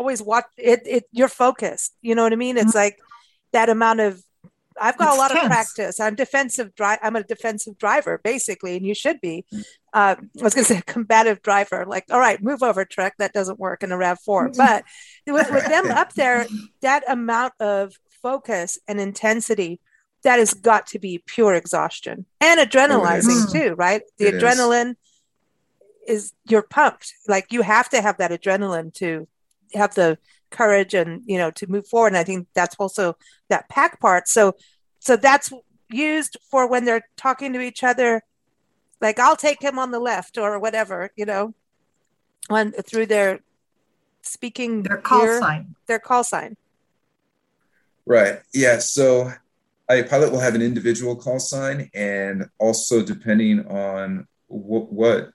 [0.00, 1.94] Always watch it, it you're focused.
[2.00, 2.56] You know what I mean?
[2.56, 2.78] It's mm-hmm.
[2.78, 2.98] like
[3.52, 4.22] that amount of
[4.80, 5.42] I've got it's a lot tense.
[5.42, 6.00] of practice.
[6.00, 6.98] I'm defensive drive.
[7.02, 9.44] I'm a defensive driver, basically, and you should be.
[9.92, 11.84] Uh, I was going to say combative driver.
[11.86, 14.50] Like, all right, move over, truck That doesn't work in a Rav Four.
[14.56, 14.84] But
[15.26, 16.46] with, with them up there,
[16.80, 19.80] that amount of focus and intensity,
[20.22, 24.02] that has got to be pure exhaustion and adrenalizing oh, too, right?
[24.18, 24.94] The it adrenaline
[26.06, 26.24] is.
[26.24, 27.14] is you're pumped.
[27.26, 29.26] Like you have to have that adrenaline to
[29.74, 30.18] have the
[30.50, 32.08] courage and you know to move forward.
[32.08, 33.16] And i think that's also
[33.48, 34.28] that pack part.
[34.28, 34.56] So
[34.98, 35.52] so that's
[35.88, 38.22] used for when they're talking to each other
[39.00, 41.52] like i'll take him on the left or whatever you know
[42.48, 43.40] on through their
[44.22, 45.74] speaking their call gear, sign.
[45.86, 46.56] their call sign.
[48.06, 48.40] Right.
[48.52, 48.78] Yeah.
[48.78, 49.32] So
[49.90, 55.30] a pilot will have an individual call sign and also depending on what, what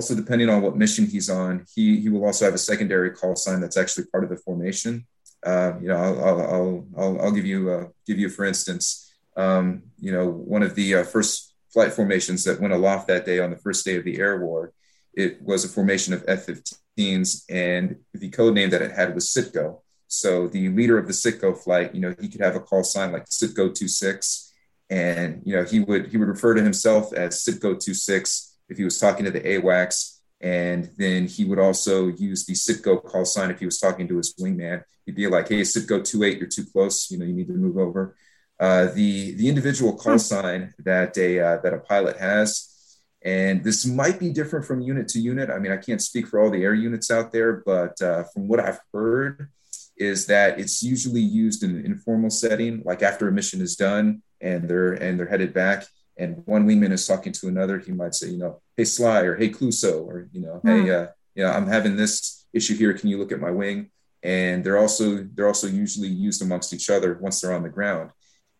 [0.00, 3.36] also depending on what mission he's on, he he will also have a secondary call
[3.36, 5.06] sign that's actually part of the formation.
[5.44, 9.82] Uh, you know, I'll I'll, I'll, I'll give you uh, give you for instance, um,
[9.98, 13.50] you know, one of the uh, first flight formations that went aloft that day on
[13.50, 14.72] the first day of the air war,
[15.12, 19.80] it was a formation of F-15s, and the code name that it had was Citgo.
[20.08, 23.12] So the leader of the Citgo flight, you know, he could have a call sign
[23.12, 24.50] like Citgo 26,
[24.88, 28.84] and you know, he would he would refer to himself as Citgo 26 if he
[28.84, 30.18] was talking to the AWACS.
[30.40, 34.16] And then he would also use the Citgo call sign if he was talking to
[34.16, 34.82] his wingman.
[35.04, 37.10] He'd be like, "Hey, Citgo 28, you're too close.
[37.10, 38.16] You know, you need to move over."
[38.58, 40.18] Uh, the the individual call hmm.
[40.18, 45.08] sign that a uh, that a pilot has, and this might be different from unit
[45.08, 45.50] to unit.
[45.50, 48.48] I mean, I can't speak for all the air units out there, but uh, from
[48.48, 49.50] what I've heard,
[49.98, 54.22] is that it's usually used in an informal setting, like after a mission is done
[54.40, 55.84] and they're and they're headed back
[56.20, 59.34] and one wingman is talking to another, he might say, you know, hey Sly or
[59.36, 62.92] hey Cluso or you know, hey, uh, you know, I'm having this issue here.
[62.92, 63.90] Can you look at my wing?
[64.22, 68.10] And they're also they're also usually used amongst each other once they're on the ground.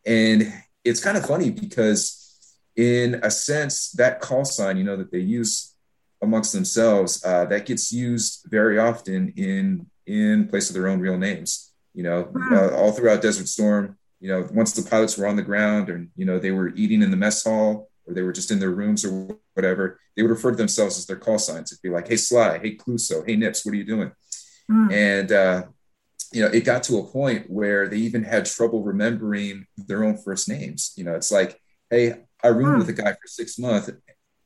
[0.07, 0.39] And
[0.85, 2.01] it's kind of funny because
[2.77, 5.75] in a sense, that call sign, you know, that they use
[6.23, 11.19] amongst themselves, uh, that gets used very often in in place of their own real
[11.19, 11.73] names.
[11.93, 12.55] You know, Hmm.
[12.55, 13.99] uh, all throughout Desert Storm.
[14.21, 17.03] You know, once the pilots were on the ground, and you know they were eating
[17.03, 20.31] in the mess hall, or they were just in their rooms or whatever, they would
[20.31, 21.73] refer to themselves as their call signs.
[21.73, 24.13] It'd be like, "Hey Sly," "Hey Cluso," "Hey Nips," what are you doing?
[24.71, 24.93] Mm.
[24.93, 25.63] And uh,
[26.33, 30.17] you know, it got to a point where they even had trouble remembering their own
[30.19, 30.93] first names.
[30.97, 32.79] You know, it's like, "Hey, I roomed Hmm.
[32.79, 33.91] with a guy for six months,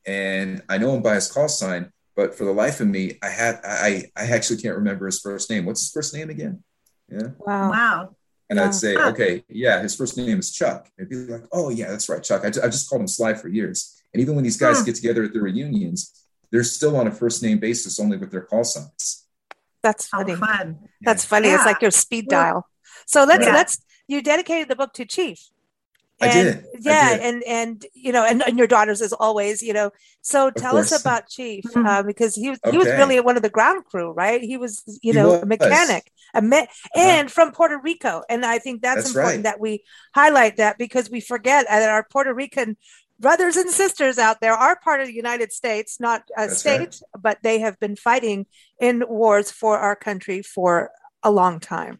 [0.05, 3.29] and I know him by his call sign, but for the life of me, I
[3.29, 5.65] had I I actually can't remember his first name.
[5.65, 6.63] What's his first name again?
[7.09, 7.29] Yeah.
[7.39, 7.69] Wow.
[7.71, 8.15] Wow.
[8.49, 9.09] And I'd say, Huh.
[9.09, 10.87] okay, yeah, his first name is Chuck.
[10.97, 12.43] It'd be like, oh yeah, that's right, Chuck.
[12.43, 14.01] I, I just called him Sly for years.
[14.13, 14.85] And even when these guys Hmm.
[14.85, 18.41] get together at their reunions, they're still on a first name basis, only with their
[18.41, 19.25] call signs.
[19.81, 20.35] That's How funny.
[20.35, 20.79] fun.
[21.01, 21.49] That's funny.
[21.49, 22.43] It's like your speed Yeah.
[22.43, 22.69] dial.
[23.07, 23.53] So let's Yeah.
[23.53, 23.77] let's
[24.07, 25.39] you dedicated the book to Chief.
[26.21, 26.57] I And did.
[26.57, 27.21] I yeah, did.
[27.21, 29.91] and and you know, and, and your daughters as always, you know.
[30.21, 31.85] So tell us about Chief Mhm.
[31.85, 34.41] uh, because he was he was really one of the ground crew, right?
[34.41, 36.99] He was, you He know, a mechanic, a me- Uh-huh.
[36.99, 38.23] and from Puerto Rico.
[38.29, 39.43] And I think that's, That's important right.
[39.43, 39.83] that we
[40.15, 42.77] highlight that because we forget that our Puerto Rican
[43.19, 46.79] brothers and sisters out there are part of the United States, not a That's state,
[46.79, 46.99] right.
[47.21, 48.45] but they have been fighting
[48.79, 50.91] in wars for our country for
[51.23, 51.99] a long time.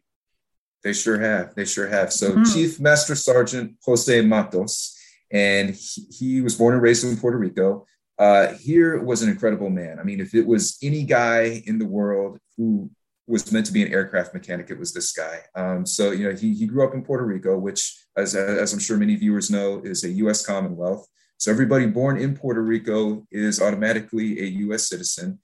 [0.85, 1.55] They sure have.
[1.55, 2.13] They sure have.
[2.13, 2.53] So, Mhm.
[2.53, 4.95] Chief Master Sergeant Jose Matos,
[5.31, 7.87] and he, he was born and raised in Puerto Rico.
[8.19, 9.97] Uh, here was an incredible man.
[9.99, 12.91] I mean, if it was any guy in the world who
[13.25, 15.39] was meant to be an aircraft mechanic, it was this guy.
[15.55, 17.81] Um, so, you know, he, he grew up in Puerto Rico, which,
[18.15, 20.45] as, as I'm sure many viewers know, is a U.S.
[20.45, 21.07] Commonwealth.
[21.37, 24.87] So, everybody born in Puerto Rico is automatically a U.S.
[24.87, 25.39] citizen.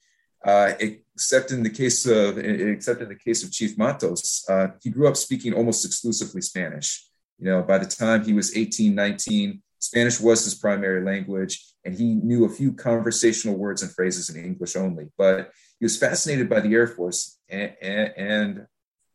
[0.46, 0.74] Uh,
[1.22, 5.08] except in the case of except in the case of Chief Matos, uh, he grew
[5.08, 7.06] up speaking almost exclusively Spanish.
[7.38, 11.94] You know, by the time he was 18, 19, Spanish was his primary language, and
[11.94, 15.10] he knew a few conversational words and phrases in English only.
[15.16, 18.68] But he was fascinated by the Air Force, and, and, and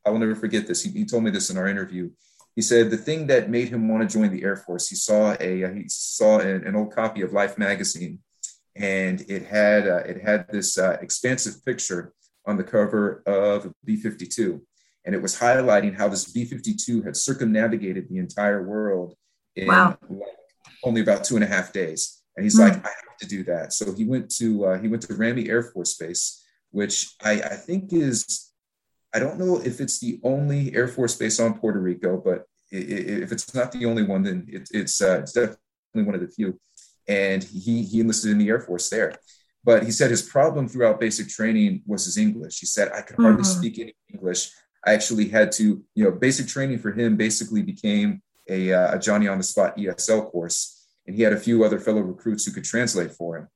[0.04, 0.82] I will never forget this.
[0.82, 2.10] He, he told me this in our interview.
[2.54, 4.88] He said the thing that made him want to join the Air Force.
[4.88, 8.20] He saw a he saw an, an old copy of Life magazine,
[8.78, 12.12] and it had uh, it had this uh, expansive picture
[12.46, 14.60] on the cover of a B-52,
[15.04, 19.14] and it was highlighting how this B-52 had circumnavigated the entire world
[19.56, 19.98] in Wow.
[20.08, 20.28] like
[20.84, 22.22] only about two and a half days.
[22.36, 22.62] And he's Hmm.
[22.64, 23.72] like, I have to do that.
[23.72, 27.56] So he went to uh, he went to Ramey Air Force Base, which I, I
[27.56, 28.52] think is
[29.14, 33.32] I don't know if it's the only Air Force base on Puerto Rico, but if
[33.32, 36.60] it's not the only one, then it, it's uh, it's definitely one of the few.
[37.08, 39.14] And he he enlisted in the Air Force there.
[39.64, 42.60] But he said his problem throughout basic training was his English.
[42.60, 43.58] He said I could hardly Mhm.
[43.58, 44.50] speak any English.
[44.84, 48.98] I actually had to, you know, basic training for him basically became a, uh, a
[49.00, 52.52] Johnny on the spot ESL course, and he had a few other fellow recruits who
[52.52, 53.48] could translate for him.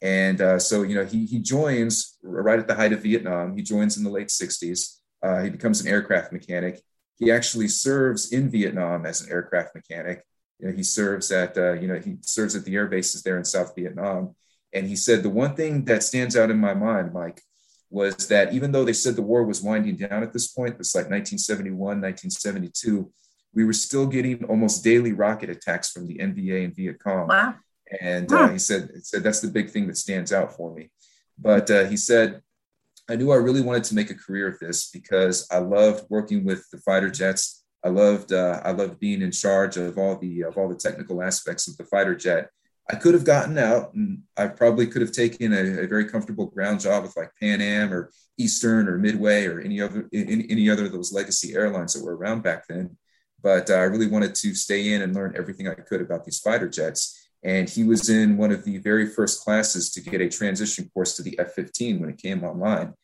[0.00, 3.56] And uh, so, you know, he he joins right at the height of Vietnam.
[3.56, 4.98] He joins in the late '60s.
[5.22, 6.82] Uh, he becomes an aircraft mechanic.
[7.16, 10.24] He actually serves in Vietnam as an aircraft mechanic.
[10.58, 13.38] You know, he serves at uh, you know he serves at the air bases there
[13.38, 14.34] in South Vietnam.
[14.72, 17.42] And he said the one thing that stands out in my mind, Mike,
[17.90, 20.94] was that even though they said the war was winding down at this point, it's
[20.94, 23.12] like 1971, 1972,
[23.54, 27.28] we were still getting almost daily rocket attacks from the NVA and Viet Cong.
[27.28, 27.54] Wow.
[28.00, 30.90] And uh, he said, said, that's the big thing that stands out for me.
[31.38, 32.40] But uh, he said,
[33.10, 36.44] I knew I really wanted to make a career of this because I loved working
[36.44, 37.61] with the fighter jets.
[37.84, 41.22] I loved, uh, I loved being in charge of all the, of all the technical
[41.22, 42.50] aspects of the fighter jet.
[42.90, 46.46] I could have gotten out and I probably could have taken a, a very comfortable
[46.46, 50.68] ground job with like Pan Am or Eastern or Midway or any other, any, any
[50.68, 52.96] other of those legacy airlines that were around back then.
[53.42, 56.38] But uh, I really wanted to stay in and learn everything I could about these
[56.38, 57.28] fighter jets.
[57.44, 61.16] And he was in one of the very first classes to get a transition course
[61.16, 62.94] to the F 15 when it came online.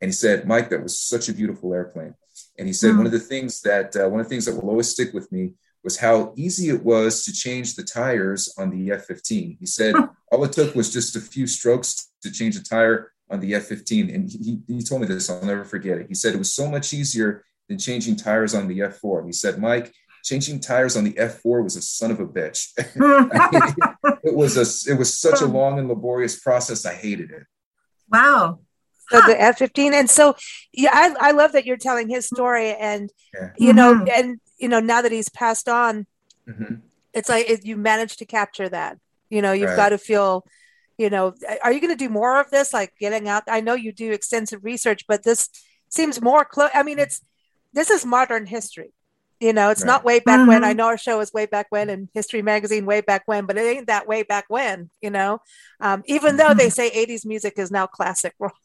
[0.00, 2.14] And he said, Mike, that was such a beautiful airplane.
[2.58, 2.98] And he said, Mm.
[2.98, 5.30] one of the things that, uh, one of the things that will always stick with
[5.32, 9.56] me was how easy it was to change the tires on the F 15.
[9.60, 9.94] He said,
[10.32, 13.64] all it took was just a few strokes to change a tire on the F
[13.64, 14.08] 15.
[14.10, 16.06] And he, he told me this, I'll never forget it.
[16.08, 19.20] He said, it was so much easier than changing tires on the F 4.
[19.20, 19.92] And he said, Mike,
[20.22, 22.68] changing tires on the F4 was a son of a bitch.
[24.24, 26.86] it was a it was such a long and laborious process.
[26.86, 27.42] I hated it.
[28.10, 28.60] wow.
[29.10, 30.34] So the F fifteen, and so
[30.72, 33.50] yeah, I, I love that you're telling his story, and Yeah.
[33.56, 34.08] you know, Mhm.
[34.12, 36.06] and you know, now that he's passed on,
[36.48, 36.80] Mhm.
[37.12, 38.98] it's like it, you managed to capture that.
[39.30, 39.76] You know, you've Right.
[39.76, 40.44] got to feel.
[40.96, 41.34] You know,
[41.64, 42.72] are you going to do more of this?
[42.72, 43.42] Like getting out?
[43.48, 45.48] I know you do extensive research, but this
[45.88, 46.70] seems more close.
[46.72, 47.20] I mean, it's
[47.72, 48.92] this is modern history.
[49.44, 50.64] You know, it's not way back when.
[50.64, 53.58] I know our show is way back when, and History Magazine way back when, but
[53.58, 54.88] it ain't that way back when.
[55.02, 55.40] You know,
[55.80, 58.56] um, even though they say '80s music is now classic rock,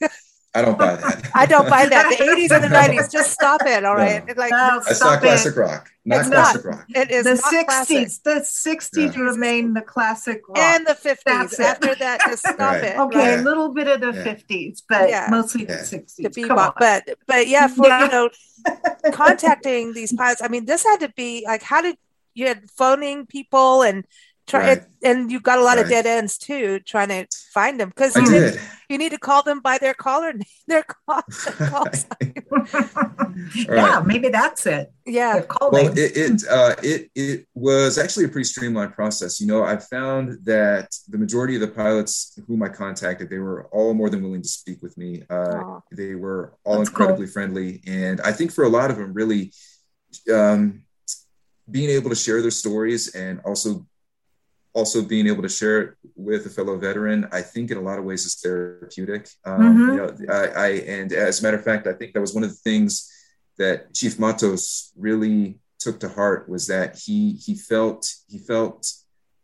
[0.54, 1.30] I don't buy that.
[1.34, 2.14] I don't buy that.
[2.18, 3.84] The '80s and the '90s, just stop it.
[3.84, 4.30] All right, No.
[4.30, 5.88] It's like No, That's stop not classic rock.
[6.04, 6.84] Not It's classic rock.
[6.94, 8.08] it is the not classic.
[8.08, 9.22] 60s, the 60s Yeah.
[9.22, 10.58] remain the classic rock.
[10.58, 11.22] and the 50s.
[11.24, 11.64] That's it.
[11.64, 12.84] After that, just stop Right.
[12.84, 12.98] it.
[12.98, 13.38] okay, right?
[13.38, 14.22] a little bit of the Yeah.
[14.24, 15.28] 50s, but Yeah.
[15.30, 15.76] mostly Yeah.
[15.76, 16.32] the 60s.
[16.34, 16.66] the Come bebop.
[16.68, 16.72] on.
[16.78, 18.04] But but yeah, for Yeah.
[18.04, 18.28] you know,
[19.12, 20.42] contacting these pilots.
[20.42, 21.96] I mean, this had to be like, how did
[22.34, 24.04] you had phoning people and
[24.52, 24.82] try Right.
[25.08, 27.20] and you've got a lot of dead ends too, trying to
[27.56, 30.84] find them because you need, you need to call them by their caller name, their
[30.84, 31.22] call,
[31.70, 32.34] call sign.
[33.68, 34.92] yeah, maybe that's it.
[35.06, 35.40] Yeah.
[35.42, 35.98] Call Well, names.
[35.98, 39.40] it it, uh, it it was actually a pretty streamlined process.
[39.40, 43.60] You know, I found that the majority of the pilots whom I contacted, they were
[43.76, 45.10] all more than willing to speak with me.
[45.30, 45.80] Uh, Aw.
[46.00, 49.52] they were all That's incredibly friendly, and I think for a lot of them, really,
[50.32, 50.82] um,
[51.70, 53.86] being able to share their stories and also
[54.74, 57.98] also being able to share it with a fellow veteran, I think in a lot
[57.98, 59.28] of ways is therapeutic.
[59.44, 59.90] Um, Mhm.
[59.90, 62.44] You know, I, I and as a matter of fact, I think that was one
[62.44, 63.10] of the things
[63.58, 68.90] that Chief Matos really took to heart was that he he felt he felt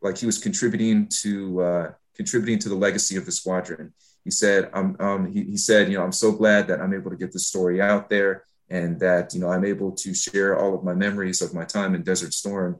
[0.00, 3.92] like he was contributing to uh, contributing to the legacy of the squadron.
[4.24, 7.10] He said, um, um, he, he said, you know, I'm so glad that I'm able
[7.10, 10.74] to get this story out there and that, you know, I'm able to share all
[10.74, 12.78] of my memories of my time in Desert Storm.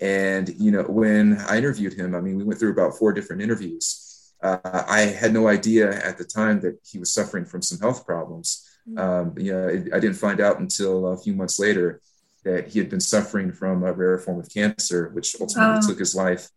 [0.00, 3.42] And, you know, when I interviewed him, I mean, we went through about four different
[3.42, 4.32] interviews.
[4.42, 8.06] Uh, I had no idea at the time that he was suffering from some health
[8.06, 8.64] problems.
[8.96, 12.00] Um, you know, I I didn't find out until a few months later
[12.44, 15.88] that he had been suffering from a rare form of cancer, which ultimately Oh.
[15.88, 16.48] took his life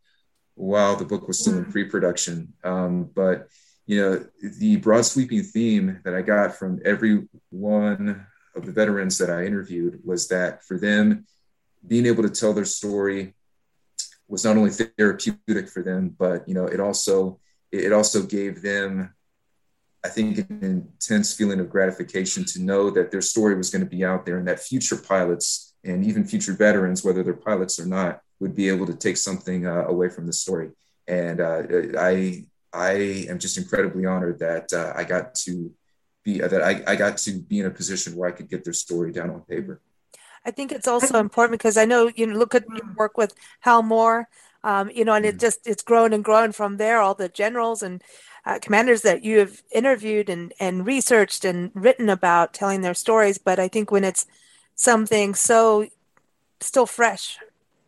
[0.55, 2.53] while the book was still in pre-production.
[2.63, 3.47] Um, but
[3.87, 4.25] you know,
[4.59, 8.25] the broad sweeping theme that I got from every one
[8.55, 11.25] of the veterans that I interviewed was that for them,
[11.85, 13.33] being able to tell their story
[14.27, 17.39] was not only therapeutic for them, but you know, it also
[17.71, 19.13] it also gave them
[20.03, 23.89] I think an intense feeling of gratification to know that their story was going to
[23.89, 27.85] be out there and that future pilots and even future veterans, whether they're pilots or
[27.85, 30.71] not, would be able to take something uh, away from the story.
[31.07, 31.63] And uh,
[31.99, 32.91] I, I
[33.29, 35.71] am just incredibly honored that uh, I got to
[36.23, 38.73] be that I, I got to be in a position where I could get their
[38.73, 39.81] story down on paper.
[40.45, 43.33] I think it's also important because I know you know, look at your work with
[43.61, 44.27] Hal Moore,
[44.63, 45.39] um, you know, and it Mhm.
[45.39, 46.99] just it's grown and grown from there.
[46.99, 48.01] All the generals and
[48.45, 53.37] uh, commanders that you have interviewed and and researched and written about, telling their stories.
[53.37, 54.25] But I think when it's
[54.75, 55.87] something so
[56.59, 57.37] still fresh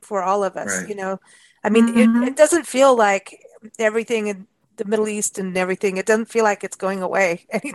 [0.02, 0.90] for all of us, Right.
[0.90, 1.20] you know,
[1.64, 2.24] I mean, Mhm.
[2.24, 3.40] it, it doesn't feel like
[3.80, 4.48] everything in
[4.78, 5.98] the Middle East and everything.
[5.98, 7.74] It doesn't feel like it's going away any,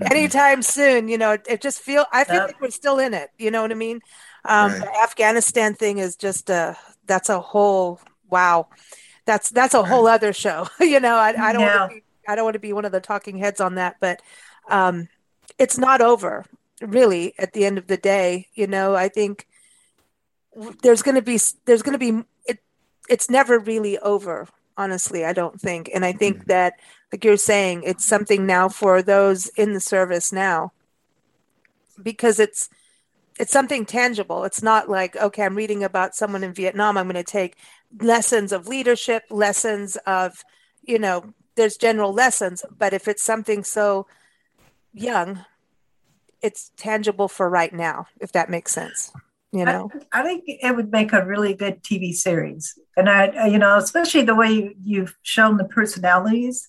[0.00, 0.10] Mhm.
[0.10, 1.08] anytime soon.
[1.08, 2.06] You know, it, it just feel.
[2.12, 2.48] I feel Yep.
[2.48, 3.30] like we're still in it.
[3.38, 4.00] You know what I mean?
[4.44, 4.80] Um, Right.
[4.80, 6.76] The Afghanistan thing is just a.
[7.06, 8.68] That's a whole wow.
[9.26, 10.68] That's that's a whole other show.
[10.80, 11.78] you know, I, I don't Yeah.
[11.78, 12.02] want to be.
[12.28, 14.20] I don't want to be one of the talking heads on that, but
[14.68, 15.08] um,
[15.58, 16.44] it's not over.
[16.80, 19.46] Really, at the end of the day, you know, I think
[20.82, 22.58] there's going to be there's going to be it.
[23.08, 24.46] It's never really over
[24.78, 25.90] honestly i don't think.
[25.94, 26.48] And i think hmm.
[26.48, 26.74] that
[27.12, 30.72] like you're saying it's something now for those in the service now.
[32.02, 32.70] Because it's
[33.38, 34.44] it's something tangible.
[34.44, 37.56] It's not like okay i'm reading about someone in vietnam i'm going to take
[38.00, 40.44] lessons of leadership lessons of
[40.82, 42.64] you know there's general lessons.
[42.70, 44.06] But if it's something so
[44.92, 45.44] young
[46.40, 49.12] it's tangible for right now if that makes sense
[49.52, 52.78] you know I, I think it would make a really good TV series.
[52.96, 56.68] And I, I- you know, especially the way you, you've shown the personalities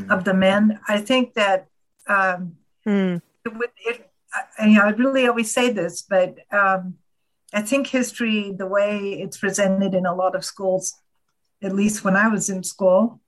[0.00, 0.10] Mhm.
[0.14, 0.80] of the men.
[0.88, 1.66] I think that
[2.06, 3.16] um, Hmm.
[3.44, 4.10] it would, it,
[4.58, 6.94] I, you know, I really always say this, but um,
[7.52, 10.94] I think history, the way it's presented in a lot of schools,
[11.62, 13.20] at least when I was in school,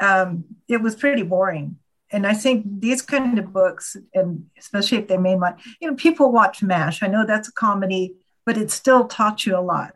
[0.00, 1.76] um, it was pretty boring.
[2.10, 5.94] And I think these kind of books, and especially if they made one, you know,
[5.96, 7.02] people watch MASH.
[7.02, 8.14] I know that's a comedy,
[8.48, 9.94] but it still taught you a lot.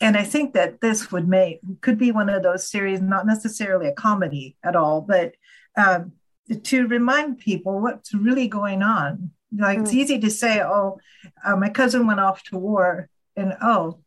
[0.00, 3.88] And I think that this would make could be one of those series, not necessarily
[3.88, 5.34] a comedy at all, but
[5.76, 6.12] um,
[6.62, 9.32] to remind people what's really going on.
[9.54, 10.00] Like it's Mm.
[10.02, 10.98] easy to say, "Oh,
[11.44, 13.98] uh, my cousin went off to war," and oh,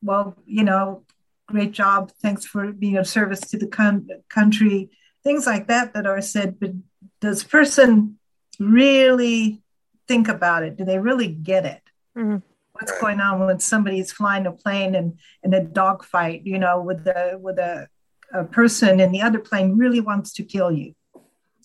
[0.00, 1.02] well, you know,
[1.48, 4.90] great job, thanks for being of service to the con- country,
[5.24, 6.60] things like that that are said.
[6.60, 6.74] But
[7.20, 8.20] does person
[8.60, 9.60] really
[10.06, 10.76] think about it?
[10.76, 11.82] Do they really get it?
[12.16, 12.42] Mhm.
[12.80, 13.00] What's right.
[13.00, 17.38] going on when somebody's flying a plane and in a dogfight, you know, with the
[17.40, 17.88] with a,
[18.32, 20.94] a person in the other plane really wants to kill you.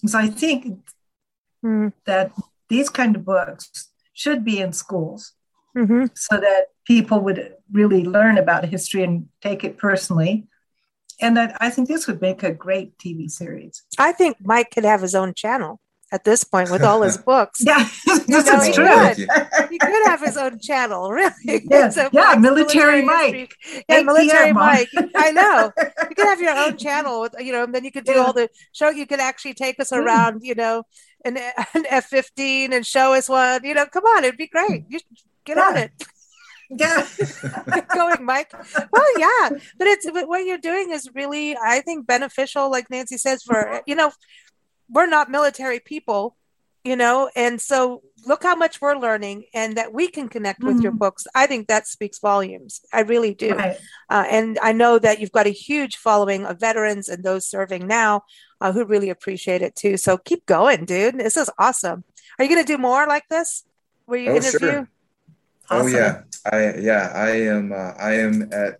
[0.05, 0.79] So I think
[1.63, 1.93] mm.
[2.05, 2.31] that
[2.69, 5.33] these kind of books should be in schools
[5.75, 6.05] mm-hmm.
[6.15, 10.47] so that people would really learn about history and take it personally.
[11.21, 13.83] And that I think this would make a great TV series.
[13.97, 15.79] I think Mike could have his own channel
[16.11, 17.59] at this point with all his books.
[17.63, 18.87] yeah, this know, is true.
[18.87, 19.27] Could.
[19.69, 21.65] He could have his own channel, really.
[21.69, 23.53] Yeah, so yeah military, military Mike.
[23.89, 24.89] Yeah, military Mike.
[25.15, 25.71] I know.
[25.77, 28.23] You could have your own channel, with, you know, and then you could do yeah.
[28.23, 28.89] all the show.
[28.89, 30.83] You could actually take us around, you know,
[31.25, 31.37] an,
[31.73, 33.63] an F fifteen and show us one.
[33.63, 34.85] You know, come on, it'd be great.
[34.87, 34.99] You
[35.45, 35.63] get yeah.
[35.63, 35.91] on it.
[36.69, 37.05] Yeah,
[37.93, 38.51] going, Mike.
[38.91, 42.71] Well, yeah, but it's but what you're doing is really, I think, beneficial.
[42.71, 43.77] Like Nancy says, for mm-hmm.
[43.85, 44.11] you know,
[44.89, 46.35] we're not military people,
[46.83, 50.75] you know, and so look how much we're learning and that we can connect with
[50.75, 50.83] mm-hmm.
[50.83, 51.27] your books.
[51.35, 52.81] I think that speaks volumes.
[52.91, 53.53] I really do.
[53.53, 53.77] Right.
[54.09, 57.87] Uh, and I know that you've got a huge following of veterans and those serving
[57.87, 58.23] now
[58.61, 59.97] uh, who really appreciate it too.
[59.97, 61.17] So keep going, dude.
[61.17, 62.03] This is awesome.
[62.37, 63.63] Are you going to do more like this?
[64.05, 64.59] Where you oh, interview?
[64.59, 64.89] Sure.
[65.69, 65.87] Oh, awesome.
[65.87, 68.79] Oh yeah, I yeah I am uh, I am at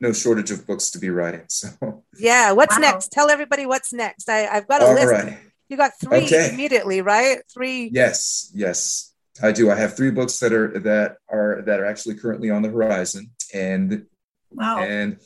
[0.00, 1.42] no shortage of books to be writing.
[1.48, 2.82] So yeah, what's wow.
[2.82, 3.12] next?
[3.12, 4.28] Tell everybody what's next.
[4.28, 5.12] I, I've got a All list.
[5.12, 5.38] Right.
[5.68, 6.50] You got three okay.
[6.52, 7.38] immediately, right?
[7.52, 7.90] Three.
[7.92, 9.70] Yes, yes, I do.
[9.70, 13.30] I have three books that are that are that are actually currently on the horizon,
[13.52, 14.06] and
[14.50, 14.78] wow.
[14.78, 15.18] and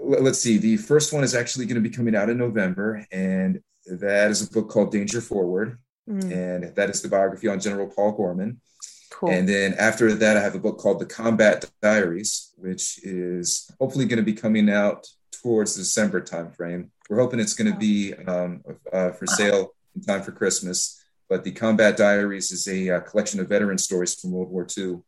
[0.00, 0.58] let's see.
[0.58, 4.46] The first one is actually going to be coming out in November, and that is
[4.46, 5.78] a book called Danger Forward,
[6.08, 6.22] mm.
[6.30, 8.60] and that is the biography on General Paul Gorman.
[9.10, 9.30] Cool.
[9.30, 14.06] And then after that, I have a book called The Combat Diaries, which is hopefully
[14.06, 15.06] going to be coming out
[15.42, 16.88] towards the December timeframe.
[17.08, 21.02] We're hoping it's going to be um, uh, for sale in time for Christmas.
[21.28, 24.98] But The Combat Diaries is a uh, collection of veteran stories from World War II.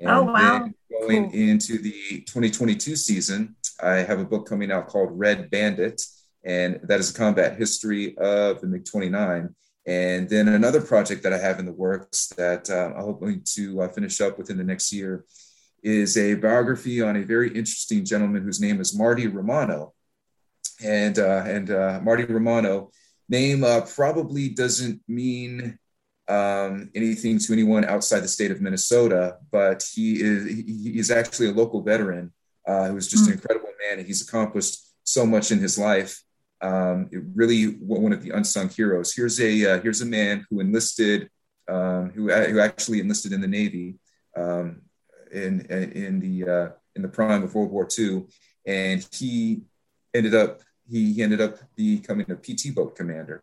[0.00, 0.68] And oh, wow.
[0.90, 1.40] going cool.
[1.40, 6.02] into the 2022 season, I have a book coming out called Red Bandit,
[6.44, 9.54] and that is a combat history of the MiG 29.
[9.86, 13.82] And then another project that I have in the works that uh, I'm hoping to
[13.82, 15.24] uh, finish up within the next year
[15.82, 19.94] is a biography on a very interesting gentleman whose name is Marty Romano.
[20.82, 22.90] And, uh, and uh, Marty Romano,
[23.28, 25.78] name uh, probably doesn't mean
[26.28, 31.48] um, anything to anyone outside the state of Minnesota, but he is, he is actually
[31.48, 32.32] a local veteran
[32.66, 33.32] uh, who is just mm-hmm.
[33.32, 33.98] an incredible man.
[33.98, 36.22] And he's accomplished so much in his life
[36.62, 39.14] um, really one of the unsung heroes.
[39.14, 41.28] Here's a uh, here's a man who enlisted,
[41.68, 43.96] um, who who actually enlisted in the Navy
[44.36, 44.82] um,
[45.32, 48.26] in in the uh, in the prime of World War II,
[48.66, 49.62] and he
[50.14, 53.42] ended up he, ended up becoming a PT boat commander.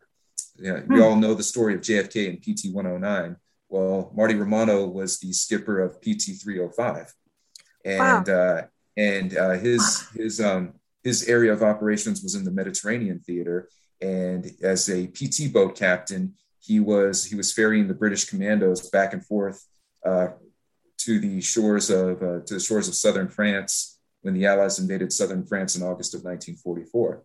[0.58, 0.94] Yeah, hmm.
[0.94, 3.38] we all know the story of JFK and PT 109.
[3.70, 7.14] Well, Marty Romano was the skipper of PT 305,
[7.86, 8.34] and wow.
[8.34, 8.62] uh,
[8.98, 10.74] and uh, his his um,
[11.04, 13.70] his area of operations was in the Mediterranean theater.
[14.02, 19.14] And as a PT boat captain, he was he was ferrying the British commandos back
[19.14, 19.66] and forth
[20.06, 20.30] uh,
[21.10, 25.12] to the shores of uh, to the shores of southern France when the Allies invaded
[25.12, 27.24] southern France in August of 1944.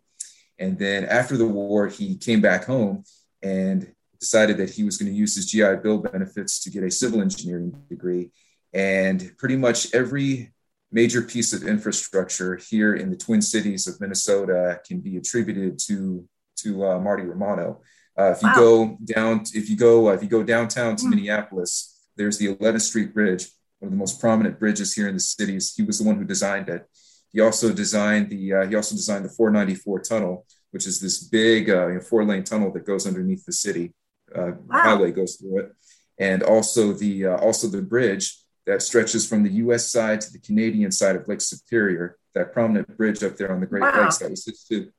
[0.59, 3.05] And then after the war, he came back home
[3.43, 6.91] and decided that he was going to use his GI Bill benefits to get a
[6.91, 8.31] civil engineering degree.
[8.73, 10.55] And pretty much every
[10.91, 16.27] major piece of infrastructure here in the Twin Cities of Minnesota can be attributed to
[16.57, 17.83] to uh, Marty Romano.
[18.19, 18.55] Uh, if you wow.
[18.55, 21.11] go down, if you go, uh, if you go downtown to mm.
[21.11, 23.49] Minneapolis, there's the 11th Street Bridge,
[23.85, 25.75] one of the most prominent bridges here in the cities.
[25.77, 26.89] He was the one who designed it.
[27.33, 31.69] He also designed the uh, he also designed the 494 tunnel, which is this big
[31.69, 33.93] uh, four lane tunnel that goes underneath the city.
[34.35, 34.83] Uh, wow.
[34.83, 35.73] Highway goes through it,
[36.19, 40.91] and also the also the bridge that stretches from the US side to the Canadian
[40.91, 44.03] side of Lake Superior, that prominent bridge up there on the Great wow.
[44.03, 44.91] Lakes that was his too.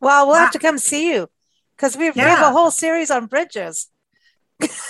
[0.00, 0.42] Well, we'll wow.
[0.42, 1.28] have to come see you
[1.76, 2.12] because we, yeah.
[2.14, 3.88] we have a whole series on bridges.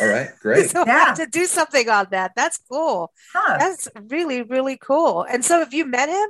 [0.00, 0.70] All right, great.
[0.70, 1.06] so yeah.
[1.06, 2.32] have to do something on that.
[2.36, 3.12] That's cool.
[3.32, 3.56] Huh.
[3.58, 5.22] That's really, really cool.
[5.22, 6.28] And so have you met him?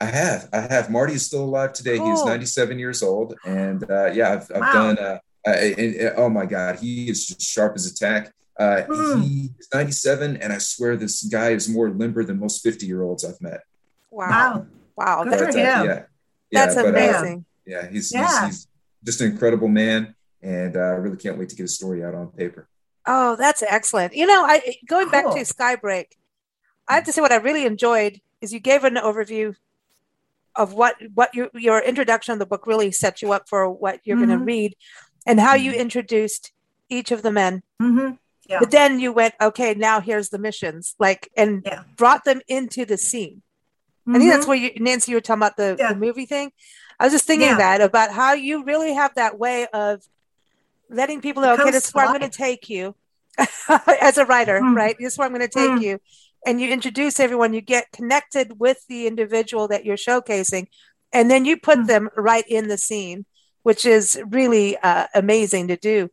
[0.00, 0.48] I have.
[0.52, 0.90] I have.
[0.90, 1.98] Marty is still alive today.
[1.98, 2.10] Cool.
[2.10, 3.34] He's 97 years old.
[3.44, 4.72] And uh, yeah, I've, I've wow.
[4.72, 8.82] done, uh, uh, oh my God, he is just sharp as a tack Uh.
[9.20, 13.02] He is 97, and I swear this guy is more limber than most 50 year
[13.02, 13.60] olds I've met.
[14.10, 14.28] Wow.
[14.28, 14.66] Wow.
[14.96, 15.24] Wow.
[15.24, 15.80] Good That's, for But, him.
[15.80, 16.02] uh, yeah,
[16.50, 17.44] that's yeah, but, uh, amazing.
[17.66, 18.46] yeah, he's, Yeah.
[18.46, 18.68] He's, he's
[19.04, 22.14] just an incredible man, and uh, I really can't wait to get a story out
[22.14, 22.68] on paper.
[23.06, 24.14] Oh, that's excellent.
[24.14, 25.34] You know, I going back Cool.
[25.34, 26.06] to Skybreak,
[26.88, 29.54] I have to say what I really enjoyed is you gave an overview
[30.54, 34.00] of what what your your introduction of the book really set you up for what
[34.04, 34.76] you're going to read
[35.26, 35.78] and how you Mhm.
[35.78, 36.52] introduced
[36.88, 37.62] each of the men.
[37.80, 38.18] Mhm.
[38.48, 38.58] Yeah.
[38.58, 41.84] But then you went, okay, now here's the missions, like and Yeah.
[41.96, 43.42] brought them into the scene.
[44.06, 44.48] I think that's Mhm.
[44.48, 45.92] where you Nancy you were talking about the, Yeah.
[45.92, 46.52] the movie thing.
[47.00, 47.56] I was just thinking Yeah.
[47.58, 50.02] that about how you really have that way of
[50.92, 52.94] letting people know, okay, this is where I'm going to take you
[54.00, 54.76] as a writer, Mm.
[54.76, 54.96] right?
[54.98, 55.82] This is where I'm going to take Mm.
[55.82, 55.98] you.
[56.46, 60.66] And you introduce everyone, you get connected with the individual that you're showcasing,
[61.12, 61.86] and then you put Mm.
[61.86, 63.24] them right in the scene,
[63.62, 66.08] which is really uh, amazing to do.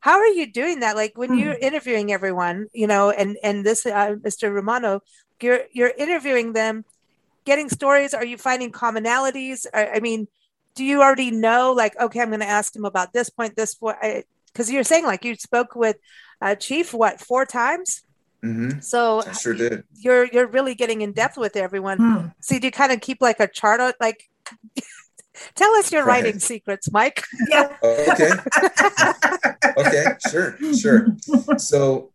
[0.00, 0.96] How are you doing that?
[0.96, 1.40] Like when Mm.
[1.40, 4.52] you're interviewing everyone, you know, and and this uh, Mr.
[4.52, 5.00] Romano,
[5.42, 6.84] you're you're interviewing them,
[7.44, 8.14] getting stories.
[8.14, 9.66] Are you finding commonalities?
[9.74, 10.28] I, I mean,
[10.74, 11.72] do you already know?
[11.72, 13.96] Like, okay, I'm going to ask him about this point, this point,
[14.52, 15.96] because you're saying like you spoke with
[16.40, 18.02] uh, Chief what four times.
[18.42, 19.84] hmm So I sure did.
[19.96, 21.98] you're you're really getting in depth with everyone.
[21.98, 22.26] Hmm.
[22.40, 24.28] So do you kind of keep like a chart on like?
[25.54, 26.24] Tell us your Right.
[26.24, 27.22] writing secrets, Mike.
[27.48, 27.76] Yeah.
[27.82, 28.32] Oh, okay.
[29.76, 30.04] okay.
[30.28, 30.56] Sure.
[30.74, 31.06] Sure.
[31.56, 32.12] So,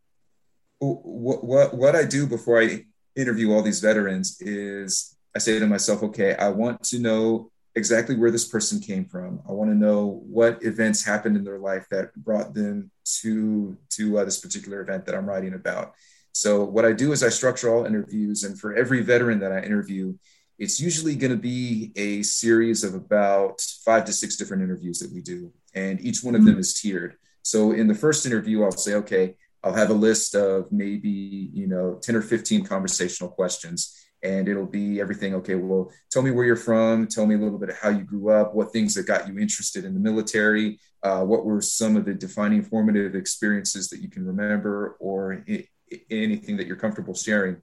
[0.80, 2.86] what what what I do before I
[3.16, 8.16] interview all these veterans is I say to myself, okay, I want to know exactly
[8.16, 9.42] where this person came from.
[9.48, 14.20] I want to know what events happened in their life that brought them to to
[14.20, 15.94] uh, this particular event that I'm writing about.
[16.32, 19.60] So, what I do is I structure all interviews, and for every veteran that I
[19.60, 20.16] interview,
[20.58, 25.14] it's usually going to be a series of about five to six different interviews that
[25.14, 27.16] we do, and each one of them is tiered.
[27.42, 31.68] So, in the first interview, I'll say, okay, I'll have a list of maybe you
[31.68, 36.46] know 10 or 15 conversational questions and it'll be everything okay well tell me where
[36.46, 39.06] you're from tell me a little bit of how you grew up what things that
[39.06, 43.90] got you interested in the military uh, what were some of the defining formative experiences
[43.90, 45.68] that you can remember or I-
[46.10, 47.58] anything that you're comfortable sharing?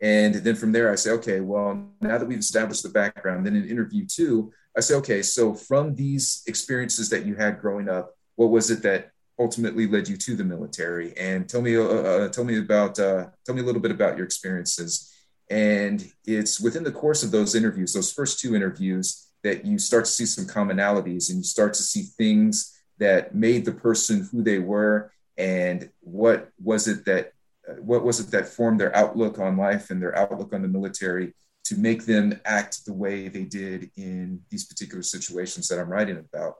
[0.00, 3.56] And then from there i say okay well now that we've established the background then
[3.56, 8.14] in interview two i say okay so from these experiences that you had growing up
[8.36, 11.16] what was it that ultimately led you to the military?
[11.16, 14.16] And tell me uh, uh, tell me about uh, tell me a little bit about
[14.16, 15.12] your experiences
[15.48, 20.04] and it's within the course of those interviews those first two interviews that you start
[20.04, 24.42] to see some commonalities and you start to see things that made the person who
[24.42, 27.32] they were and what was it that
[27.78, 31.34] what was it that formed their outlook on life and their outlook on the military
[31.66, 36.16] to make them act the way they did in these particular situations that I'm writing
[36.16, 36.54] about.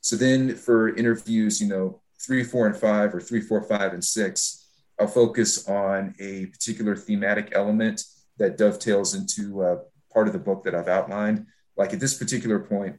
[0.00, 4.04] So then for interviews, you know, three, four, and five, or three, four, five, and
[4.04, 4.68] six,
[5.00, 8.04] I'll focus on a particular thematic element
[8.42, 9.76] that dovetails into uh,
[10.12, 11.46] part of the book that I've outlined.
[11.76, 12.96] Like at this particular point,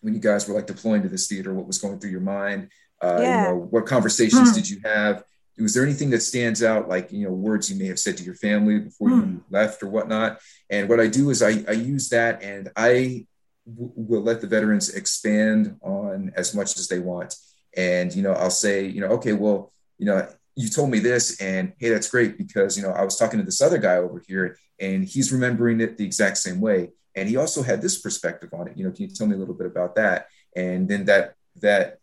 [0.00, 2.68] when you guys were like deploying to this theater, what was going through your mind?
[3.02, 3.36] Uh, Yeah.
[3.36, 4.56] You know, what conversations Hmm.
[4.56, 5.22] did you have?
[5.58, 8.24] Was there anything that stands out, like you know, words you may have said to
[8.24, 9.20] your family before Hmm.
[9.20, 10.40] you left or whatnot?
[10.68, 13.26] And what I do is I, I use that, and I
[13.64, 17.36] w- will let the veterans expand on as much as they want.
[17.76, 21.40] And you know, I'll say, you know, okay, well, you know, you told me this,
[21.40, 24.22] and hey, that's great because you know, I was talking to this other guy over
[24.26, 28.50] here, and he's remembering it the exact same way, and he also had this perspective
[28.52, 28.76] on it.
[28.76, 30.26] You know, can you tell me a little bit about that?
[30.56, 31.98] And then that that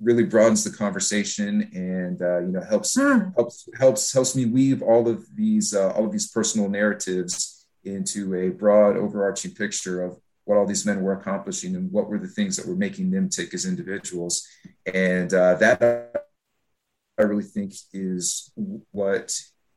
[0.00, 3.30] really broadens the conversation and uh, you know helps Hmm.
[3.36, 8.34] helps helps helps me weave all of these uh, all of these personal narratives into
[8.34, 12.28] a broad overarching picture of what all these men were accomplishing and what were the
[12.28, 14.46] things that were making them tick as individuals
[14.92, 16.26] and uh, that
[17.22, 18.50] i really think is
[18.90, 19.26] what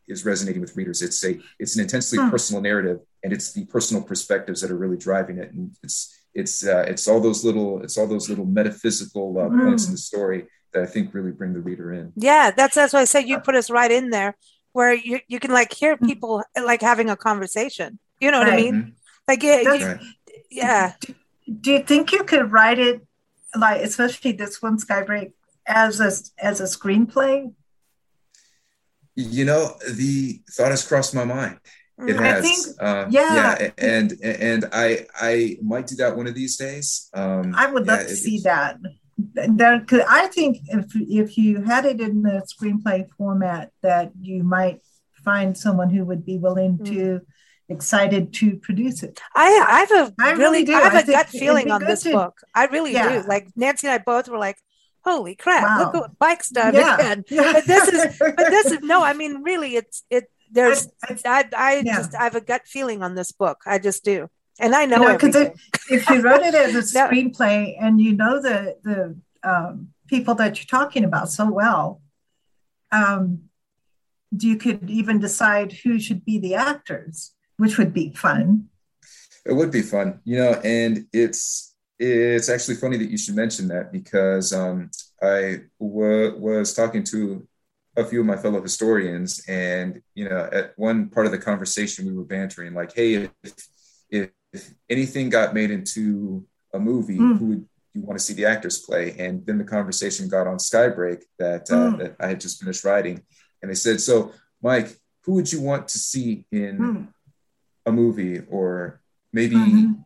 [0.08, 2.30] is resonating with readers it's a it's an intensely Hmm.
[2.30, 5.98] personal narrative and it's the personal perspectives that are really driving it and it's
[6.41, 9.64] it's uh, it's all those little it's all those little metaphysical uh, Hmm.
[9.66, 10.39] points in the story
[10.74, 13.38] that i think really bring the reader in Yeah, that's that's why I said you
[13.48, 14.32] put us right in there
[14.78, 16.34] where you you can like hear people
[16.72, 17.89] like having a conversation.
[18.24, 18.64] You know what I Right.
[18.66, 18.76] mean?
[18.82, 18.91] Mhm.
[19.30, 20.02] Like yeah, you- Right.
[20.62, 20.84] yeah.
[21.64, 22.98] Do you think you could write it
[23.66, 25.30] like, especially this one, Skybreak,
[25.68, 26.11] as a
[26.43, 27.53] as a screenplay?
[29.16, 31.59] You know, the thought has crossed my mind.
[31.97, 32.43] It Mm, I has.
[32.45, 33.70] think- uh, yeah.
[33.78, 37.09] and and I I might do that one of these days.
[37.13, 38.78] Um, I would love yeah, to it- see that.
[39.18, 44.43] There, could, I think if if you had it in the screenplay format, that you
[44.43, 44.82] might
[45.24, 46.86] find someone who would be willing Mm.
[46.91, 47.22] to,
[47.70, 49.22] excited to produce it.
[49.34, 50.74] I I have a I really, really do.
[50.76, 52.36] I have I a gut feeling on this to- book.
[52.53, 53.22] I really Yeah.
[53.22, 53.28] do.
[53.28, 54.57] Like Nancy and I both were like,
[55.06, 55.78] holy crap, Wow.
[55.80, 56.95] look what Mike's done Yeah.
[56.95, 57.24] again.
[57.30, 57.53] Yeah.
[57.53, 59.03] But this is, but this is no.
[59.03, 60.26] I mean, really, it's it.
[60.51, 61.95] There's, I- I- I, I Yeah.
[61.97, 63.60] just, I have a gut feeling on this book.
[63.66, 64.30] I just do,
[64.60, 65.60] and I know You know, 'cause everything.
[65.89, 67.08] if you wrote it as a No.
[67.08, 72.01] screenplay and you know the the um, people that you're talking about so well,
[72.91, 73.43] um,
[74.32, 78.70] you could even decide who should be the actors, which would be fun.
[79.45, 83.68] It would be fun, you know, and it's it's actually funny that you should mention
[83.70, 84.89] that because um,
[85.22, 87.48] I w- was talking to
[87.98, 92.06] a few of my fellow historians, and you know, at one part of the conversation,
[92.06, 93.32] we were bantering like, "Hey, if,
[94.10, 97.38] if, if anything got made into a movie, Mm.
[97.39, 100.58] who would you want to see the actors play?" And then the conversation got on
[100.58, 101.98] Skybreak that uh, Mm.
[102.00, 103.22] that I had just finished writing,
[103.62, 104.89] and they said, "So, Mike,
[105.24, 107.02] who would you want to see in?" Hmm.
[107.88, 109.00] a movie or
[109.32, 110.04] maybe Mhm.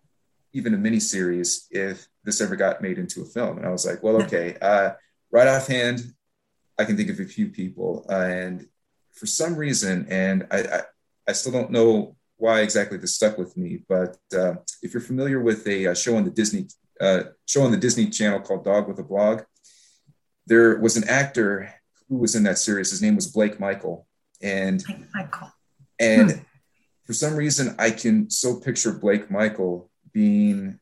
[0.54, 3.58] Even a mini series if this ever got made into a film.
[3.58, 4.92] And I was like, well, okay, uh,
[5.32, 6.02] right offhand,
[6.78, 8.06] I can think of a few people.
[8.10, 8.68] Uh, and
[9.14, 10.82] for some reason, and I, I,
[11.28, 15.42] I still don't know why exactly this stuck with me, but uh, if you're familiar
[15.42, 16.68] with a, uh show on the Disney
[17.02, 19.42] uh, show on the Disney Channel called Dog with a Blog,
[20.48, 21.74] there was an actor
[22.08, 22.90] who was in that series.
[22.92, 24.08] His name was Blake Michael,
[24.42, 24.84] and
[25.14, 25.52] Michael.
[26.00, 26.38] and Hmm.
[27.06, 30.80] for some reason, I can so picture Blake Michael being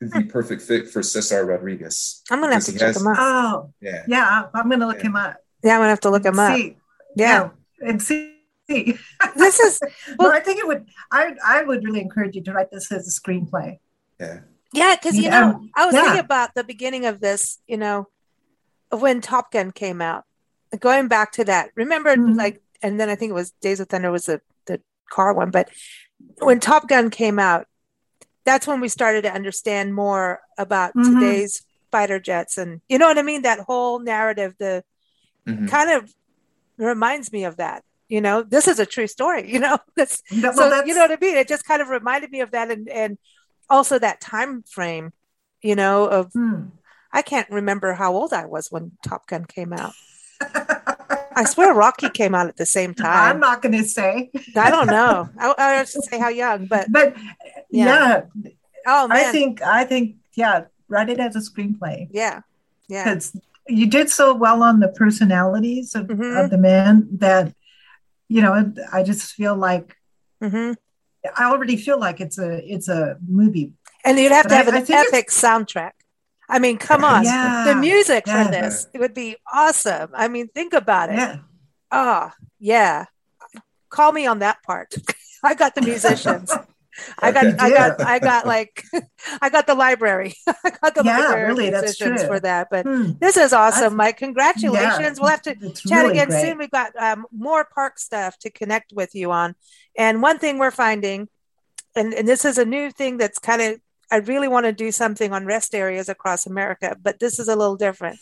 [0.00, 2.22] the perfect fit for Cesar Rodriguez.
[2.30, 3.16] I'm gonna have to check has- him up.
[3.18, 4.02] Oh, Yeah.
[4.06, 5.02] yeah, I'm going to look Yeah.
[5.08, 5.36] him up.
[5.62, 6.56] Yeah, I'm gonna have to look him up.
[6.56, 6.76] See,
[7.16, 7.50] Yeah,
[7.80, 8.30] and see.
[8.68, 9.78] this is
[10.18, 10.86] well, I think it would.
[11.10, 13.78] I I would really encourage you to write this as a screenplay.
[14.18, 14.40] Yeah.
[14.72, 15.40] Yeah, because you Yeah.
[15.40, 16.02] know, I was Yeah.
[16.02, 18.08] thinking about the beginning of this, you know,
[18.90, 20.24] when Top Gun came out.
[20.80, 22.36] Going back to that, remember, Mhm.
[22.36, 25.50] like, and then I think it was Days of Thunder was the the car one,
[25.50, 25.68] but
[26.38, 27.68] when Top Gun came out,
[28.44, 31.14] that's when we started to understand more about Mhm.
[31.14, 33.42] today's fighter jets, and you know what I mean.
[33.42, 34.84] That whole narrative, the
[35.46, 35.68] Mhm.
[35.68, 36.12] kind of
[36.76, 37.84] reminds me of that.
[38.08, 39.50] You know, this is a true story.
[39.50, 41.36] You know, that's That- so that's, you know what I mean?
[41.36, 43.18] It just kind of reminded me of that and and
[43.70, 45.12] also that time frame,
[45.62, 46.66] you know, of Hmm.
[47.12, 49.94] I can't remember how old I was when Top Gun came out.
[51.36, 53.34] I swear Rocky came out at the same time.
[53.34, 55.28] I'm not going to say, I don't know.
[55.38, 57.16] I, I should say how young, but but
[57.70, 57.86] Yeah.
[57.86, 58.22] yeah,
[58.86, 62.40] oh man, I think I think yeah, write it as a screenplay yeah,
[62.88, 63.36] yeah, because
[63.68, 66.44] you did so well on the personalities of, Mhm.
[66.44, 67.52] of the men that
[68.28, 69.96] you know I just feel like
[70.42, 70.72] hmm
[71.36, 73.72] I already feel like it's a it's a movie.
[74.04, 75.93] and you'd have But to have I an it's- epic soundtrack.
[76.48, 78.44] I mean, come on, Yeah, the music yeah.
[78.44, 80.10] for this it would be awesome.
[80.14, 81.16] I mean, think about it.
[81.16, 81.36] Yeah,
[81.90, 83.06] Oh, yeah.
[83.90, 84.94] Call me on that part.
[85.44, 86.50] I got the musicians.
[87.18, 87.56] I got, Okay.
[87.58, 88.82] I got, I got like,
[89.42, 90.34] I got the library.
[90.46, 92.68] I got the Yeah, library really, that's musicians for that.
[92.70, 93.12] But Hmm.
[93.20, 94.16] this is awesome, That's- Mike.
[94.18, 95.20] Congratulations.
[95.20, 96.40] We'll have to chat really again great.
[96.42, 96.58] soon.
[96.58, 99.54] We've got um, more park stuff to connect with you on.
[99.96, 101.28] And one thing we're finding,
[101.96, 103.80] and, and this is a new thing that's kind of,
[104.10, 107.56] I really want to do something on rest areas across America, but this is a
[107.56, 108.18] little different.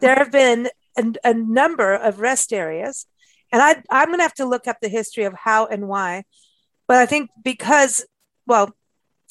[0.00, 0.68] there have been
[0.98, 3.06] a, a number of rest areas,
[3.52, 6.24] and I, I'm going to have to look up the history of how and why.
[6.88, 8.04] But I think because,
[8.46, 8.74] well,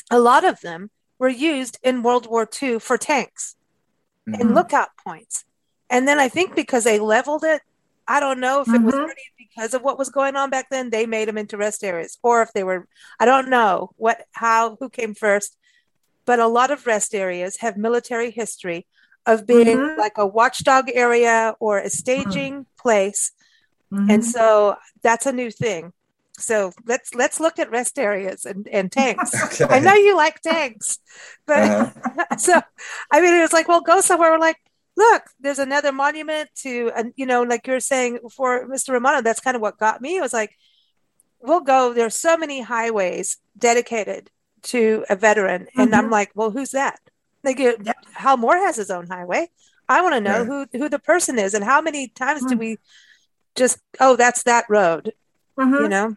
[0.10, 0.90] a lot of them
[1.20, 3.56] were used in World War II for tanks
[4.26, 4.56] and Mhm.
[4.56, 5.44] lookout points.
[5.90, 7.62] And then I think because they leveled it,
[8.08, 9.10] I don't know if it was Mhm.
[9.38, 12.42] because of what was going on back then, they made them into rest areas, or
[12.42, 12.88] if they were,
[13.20, 15.58] I don't know what, how, who came first.
[16.32, 18.80] But a lot of rest areas have military history
[19.32, 19.98] of being Mhm.
[20.06, 22.54] like a watchdog area or a staging
[22.84, 23.22] place.
[24.12, 24.32] And Mhm.
[24.36, 24.46] so
[25.06, 25.84] that's a new thing.
[26.50, 26.56] So
[26.92, 29.32] let's let's look at rest areas and, and tanks.
[29.62, 29.68] Okay.
[29.76, 30.88] I know you like tanks,
[31.52, 32.26] but Uh-huh.
[32.48, 32.54] so
[33.14, 34.32] I mean, it was like, well, go somewhere.
[34.32, 34.62] We're like,
[35.06, 38.90] look, there's another monument to, and you know, like you're saying for Mr.
[38.96, 40.12] Romano, that's kind of what got me.
[40.20, 40.54] It was like,
[41.48, 41.80] we'll go.
[41.94, 43.28] There's so many highways
[43.68, 44.24] dedicated
[44.64, 46.12] to a veteran, and I'm Mhm.
[46.12, 47.00] like, well, who's that?
[47.44, 47.96] Like, uh, Yep.
[48.14, 49.50] Hal Moore has his own highway.
[49.90, 50.68] I want to know Right.
[50.72, 52.60] who who the person is, and how many times do Mm.
[52.60, 52.78] we
[53.56, 55.14] just, oh, that's that road,
[55.58, 55.82] Mhm.
[55.82, 56.16] you know?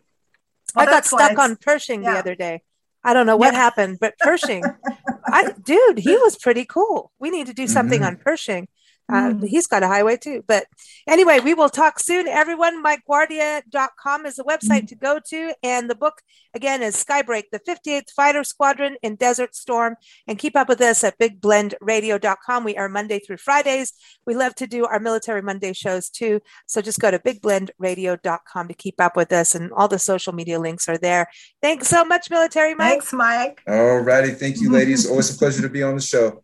[0.74, 2.62] Well, I got stuck on Pershing the other day.
[3.02, 3.60] I don't know what Yeah.
[3.60, 4.62] happened, but Pershing,
[5.26, 7.10] I, dude, he was pretty cool.
[7.18, 8.06] We need to do something Mhm.
[8.06, 8.68] on Pershing.
[9.12, 9.46] Uh, Mm.
[9.46, 10.44] He's got a highway too.
[10.46, 10.66] But
[11.06, 12.26] anyway, we will talk soon.
[12.28, 15.54] Everyone, MikeGuardia.com is the website to go to.
[15.62, 16.22] And the book,
[16.54, 19.96] again, is Skybreak, the 58th Fighter Squadron in Desert Storm.
[20.26, 22.64] And keep up with us at BigBlendRadio.com.
[22.64, 23.92] We are Monday through Fridays.
[24.26, 26.40] We love to do our Military Monday shows too.
[26.66, 29.54] So just go to BigBlendRadio.com to keep up with us.
[29.54, 31.28] And all the social media links are there.
[31.62, 32.90] Thanks so much, Military Mike.
[32.90, 33.62] Thanks, Mike.
[33.68, 34.30] All righty.
[34.32, 35.06] Thank you, ladies.
[35.10, 36.42] Always a pleasure to be on the show.